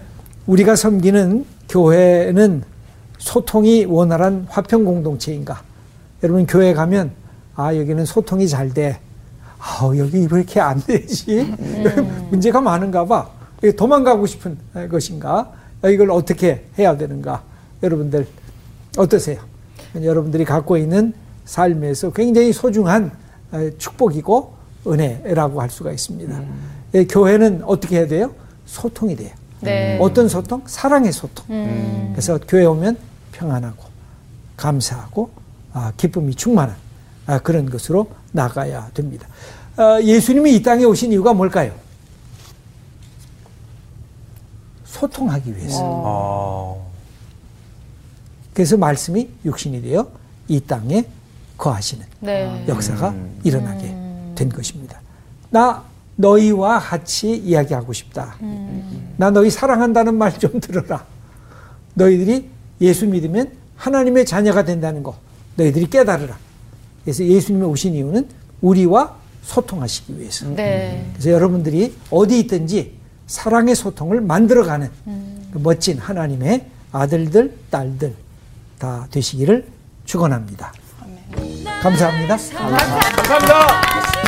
우리가 0.47 0.77
섬기는 0.77 1.47
교회는 1.69 2.65
소통이 3.19 3.85
원활한 3.85 4.47
화평 4.51 4.85
공동체인가? 4.85 5.63
여러분 6.23 6.47
교회 6.47 6.73
가면 6.73 7.13
아 7.55 7.75
여기는 7.77 8.05
소통이 8.05 8.49
잘 8.49 8.73
돼. 8.73 9.01
아 9.59 9.85
여기 9.97 10.27
왜 10.31 10.41
이렇게 10.41 10.61
안 10.61 10.81
되지? 10.81 11.45
문제가 12.31 12.61
많은가 12.61 13.05
봐. 13.05 13.29
도망가고 13.77 14.27
싶은 14.27 14.59
것인가? 14.91 15.53
이걸 15.85 16.11
어떻게 16.11 16.65
해야 16.79 16.97
되는가? 16.97 17.43
여러분들 17.83 18.27
어떠세요? 18.97 19.41
여러분들이 19.95 20.45
갖고 20.45 20.77
있는 20.77 21.13
삶에서 21.45 22.13
굉장히 22.13 22.53
소중한 22.53 23.13
어, 23.51 23.71
축복이고 23.79 24.55
은혜라고 24.87 25.61
할 25.61 25.71
수가 25.71 25.93
있습니다. 25.93 26.41
예, 26.95 27.05
교회는 27.05 27.63
어떻게 27.65 27.99
해야 27.99 28.07
돼요? 28.07 28.33
소통이 28.67 29.17
돼요. 29.17 29.31
네. 29.61 29.99
어떤 30.01 30.29
소통? 30.29 30.63
사랑의 30.67 31.13
소통. 31.13 31.47
음. 31.51 32.11
그래서 32.13 32.39
교회 32.49 32.65
오면 32.65 32.97
평안하고 33.33 33.85
감사하고 34.57 35.31
아, 35.37 35.42
기쁨이 35.97 36.35
충만한 36.35 36.77
아, 37.27 37.39
그런 37.39 37.69
것으로 37.71 38.09
나가야 38.33 38.91
됩니다. 38.95 39.27
아, 39.77 40.01
예수님이 40.03 40.57
이 40.57 40.63
땅에 40.63 40.85
오신 40.85 41.13
이유가 41.13 41.33
뭘까요? 41.33 41.73
소통하기 44.85 45.57
위해서. 45.57 45.79
어, 45.83 46.93
그래서 48.53 48.77
말씀이 48.77 49.29
육신이 49.45 49.83
되어 49.83 50.07
이 50.49 50.61
땅에 50.61 51.05
거하시는 51.57 52.05
네. 52.21 52.65
역사가 52.69 53.11
음. 53.11 53.41
일어나게 53.45 53.95
된 54.35 54.49
것입니다. 54.51 55.01
나 55.51 55.85
너희와 56.17 56.79
같이 56.79 57.35
이야기하고 57.37 57.93
싶다. 57.93 58.37
나 59.17 59.31
너희 59.31 59.49
사랑한다는 59.51 60.15
말 60.17 60.33
좀 60.39 60.61
들어라. 60.61 61.05
너희들이 61.95 62.49
예수 62.81 63.07
믿으면 63.07 63.53
하나님의 63.77 64.27
자녀가 64.27 64.65
된다는 64.65 65.03
거 65.03 65.17
너희들이 65.57 65.89
깨달으라. 65.91 66.37
그래서 67.05 67.25
예수님이 67.25 67.65
오신 67.65 67.95
이유는 67.95 68.29
우리와 68.61 69.17
소통하시기 69.43 70.19
위해서. 70.19 70.47
네. 70.49 71.07
그래서 71.13 71.31
여러분들이 71.31 71.95
어디 72.11 72.39
있든지 72.41 72.95
사랑의 73.27 73.75
소통을 73.75 74.21
만들어가는 74.21 74.91
그 75.53 75.59
멋진 75.59 75.99
하나님의 75.99 76.67
아들들, 76.93 77.57
딸들 77.71 78.15
다 78.79 79.07
되시기를 79.11 79.67
축원합니다. 80.05 80.73
감사합니다. 81.83 82.37
감사합니다. 82.37 83.23
좋네요. 83.23 84.22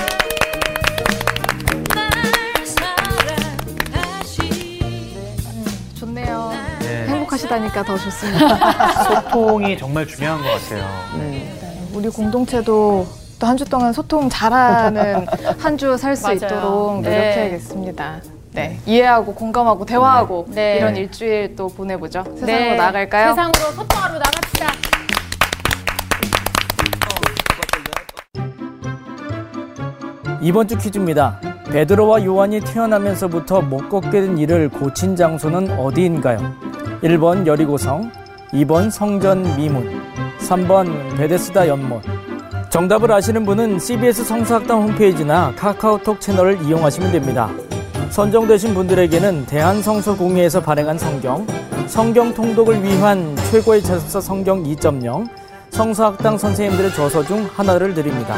하시다니까 7.44 7.82
더 7.84 7.96
좋습니다. 7.96 9.02
소통이 9.04 9.76
정말 9.78 10.06
중요한 10.06 10.42
것 10.42 10.48
같아요. 10.48 10.84
네, 11.18 11.52
우리 11.92 12.08
공동체도 12.08 13.06
또 13.38 13.46
한 13.46 13.56
주 13.58 13.64
동안 13.64 13.92
소통 13.92 14.28
잘하는 14.30 15.26
한 15.58 15.76
주 15.76 15.96
살 15.98 16.16
수. 16.16 16.32
있도록 16.32 17.02
네. 17.02 17.10
노력해야겠습니다. 17.10 18.20
네, 18.52 18.78
이해하고 18.86 19.34
공감하고 19.34 19.84
대화하고 19.84 20.46
네. 20.50 20.76
이런 20.78 20.96
일주일 20.96 21.54
또 21.56 21.68
보내보죠. 21.68 22.22
세상으로 22.24 22.46
네. 22.46 22.76
나아갈까요? 22.76 23.30
세상으로 23.30 23.72
소통하러 23.72 24.14
나갑시다. 24.14 24.66
이번 30.40 30.68
주 30.68 30.76
퀴즈입니다. 30.76 31.40
베드로와 31.70 32.24
요한이 32.24 32.60
태어나면서부터 32.60 33.62
못 33.62 33.88
걷게 33.88 34.10
된 34.10 34.38
일을 34.38 34.68
고친 34.68 35.16
장소는 35.16 35.78
어디인가요? 35.78 36.38
1번 37.04 37.46
여리고성, 37.46 38.10
2번 38.54 38.90
성전 38.90 39.42
미문, 39.58 40.00
3번 40.38 41.14
베데스다 41.18 41.68
연못. 41.68 42.00
정답을 42.70 43.12
아시는 43.12 43.44
분은 43.44 43.78
CBS 43.78 44.24
성서학당 44.24 44.88
홈페이지나 44.88 45.52
카카오톡 45.54 46.18
채널을 46.18 46.62
이용하시면 46.62 47.12
됩니다. 47.12 47.50
선정되신 48.08 48.72
분들에게는 48.72 49.44
대한성서공회에서 49.44 50.62
발행한 50.62 50.96
성경, 50.96 51.46
성경 51.88 52.32
통독을 52.32 52.82
위한 52.82 53.36
최고의 53.50 53.82
제습서 53.82 54.22
성경 54.22 54.62
2.0, 54.62 55.28
성서학당 55.72 56.38
선생님들의 56.38 56.94
저서 56.94 57.22
중 57.22 57.46
하나를 57.52 57.92
드립니다. 57.92 58.34